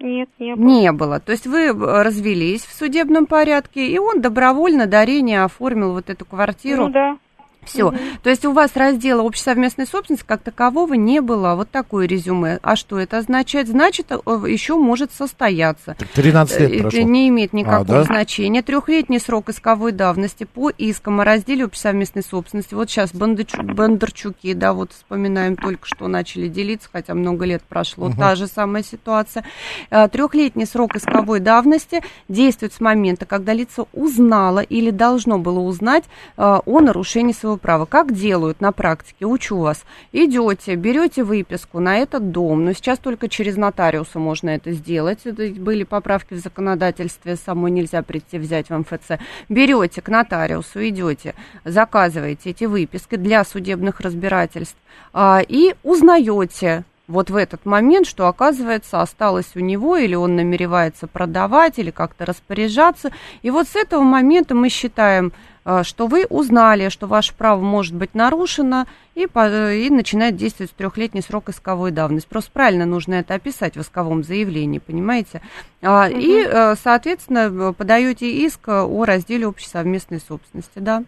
[0.00, 0.64] Нет, не было.
[0.64, 1.20] Не было.
[1.20, 6.24] То есть вы э, развелись в судебном порядке, и он добровольно дарение оформил вот эту
[6.24, 6.86] квартиру.
[6.86, 7.18] Ну да.
[7.66, 7.92] Все.
[8.22, 11.54] То есть у вас раздела общей совместной собственности как такового не было.
[11.54, 12.58] Вот такое резюме.
[12.62, 13.68] А что это означает?
[13.68, 15.96] Значит, еще может состояться.
[16.14, 17.00] 13 лет Э, прошло.
[17.00, 18.04] Это не имеет никакого А, да?
[18.04, 18.62] значения.
[18.62, 22.74] Трехлетний срок исковой давности по искам о разделе общей совместной собственности.
[22.74, 28.08] Вот сейчас Бондарчу- Бондарчуки, да, вот вспоминаем, только что начали делиться, хотя много лет прошло.
[28.08, 28.16] Мгм.
[28.18, 29.44] Та же самая ситуация.
[29.90, 36.04] Э, Трехлетний срок исковой давности действует с момента, когда лицо узнало или должно было узнать
[36.36, 37.86] э, о нарушении своего права.
[37.86, 39.26] Как делают на практике?
[39.26, 39.84] Учу вас.
[40.12, 45.20] Идете, берете выписку на этот дом, но сейчас только через нотариуса можно это сделать.
[45.24, 49.20] Это были поправки в законодательстве, самой нельзя прийти взять в МФЦ.
[49.48, 51.34] Берете к нотариусу, идете,
[51.64, 54.76] заказываете эти выписки для судебных разбирательств
[55.12, 61.06] а, и узнаете вот в этот момент, что, оказывается, осталось у него, или он намеревается
[61.06, 63.10] продавать, или как-то распоряжаться.
[63.42, 65.32] И вот с этого момента мы считаем,
[65.64, 70.72] э, что вы узнали, что ваше право может быть нарушено, и, по- и начинает действовать
[70.72, 72.28] трехлетний срок исковой давности.
[72.28, 75.42] Просто правильно нужно это описать в исковом заявлении, понимаете?
[75.82, 81.04] А, И, э, соответственно, подаете иск о разделе общей совместной собственности, да.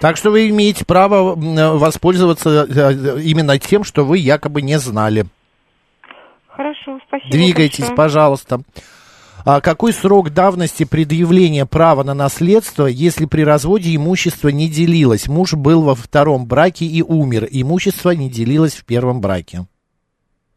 [0.00, 5.26] Так что вы имеете право м, воспользоваться э, именно тем, что вы якобы не знали.
[6.48, 7.30] Хорошо, спасибо.
[7.30, 7.96] Двигайтесь, большое.
[7.96, 8.60] пожалуйста.
[9.44, 15.26] А какой срок давности предъявления права на наследство, если при разводе имущество не делилось?
[15.26, 17.48] Муж был во втором браке и умер.
[17.50, 19.66] Имущество не делилось в первом браке.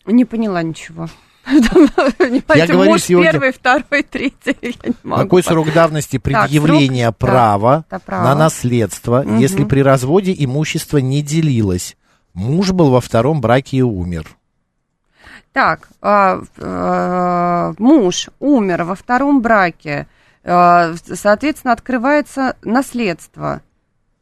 [0.05, 1.07] Не поняла ничего.
[1.45, 5.23] Понимаете, говорю муж сегодня- первый, второй, третий, я не могу.
[5.23, 8.23] Какой срок давности Так, предъявления срок- права да, да, право.
[8.23, 11.95] на наследство, если при разводе имущество не делилось?
[12.33, 14.27] Муж был во втором браке и умер.
[15.53, 20.07] Так, а, э, муж умер во втором браке,
[20.43, 23.61] э, соответственно, открывается наследство.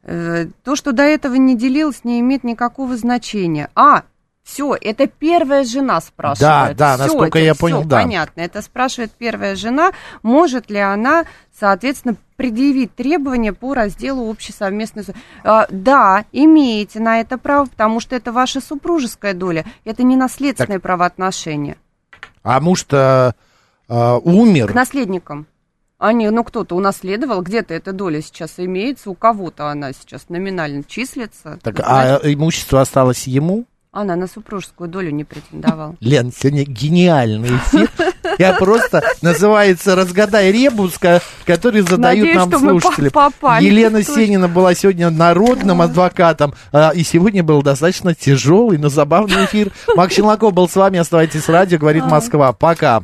[0.03, 3.69] Э, То, что до этого не делилось, не имеет никакого значения.
[3.73, 4.03] А,
[4.43, 6.75] все, это первая жена спрашивает.
[6.75, 8.01] Да, да, Всё, насколько это я всё понял, да.
[8.01, 8.41] понятно.
[8.41, 11.25] Это спрашивает первая жена, может ли она,
[11.57, 15.05] соответственно, предъявить требования по разделу общей совместной...
[15.43, 19.65] А, Да, имеете на это право, потому что это ваша супружеская доля.
[19.85, 21.77] Это не наследственные правоотношения.
[22.43, 23.35] А муж-то
[23.87, 24.71] э, умер.
[24.71, 25.47] К наследникам.
[25.97, 31.57] Они, ну, кто-то унаследовал, где-то эта доля сейчас имеется, у кого-то она сейчас номинально числится.
[31.63, 31.85] Так, Значит,
[32.25, 33.65] а имущество осталось ему?
[33.93, 35.95] Она на супружескую долю не претендовала.
[35.99, 37.91] Лен, сегодня гениальный эфир.
[38.39, 43.11] Я просто, называется «Разгадай ребус», ко- который задают Надеюсь, нам слушатели.
[43.61, 44.01] Елена.
[44.01, 49.71] Сенина была сегодня народным адвокатом, а, и сегодня был достаточно тяжелый, но забавный эфир.
[49.95, 52.51] Макс Челноков был с вами, оставайтесь с радио, говорит Москва.
[52.51, 53.03] Пока.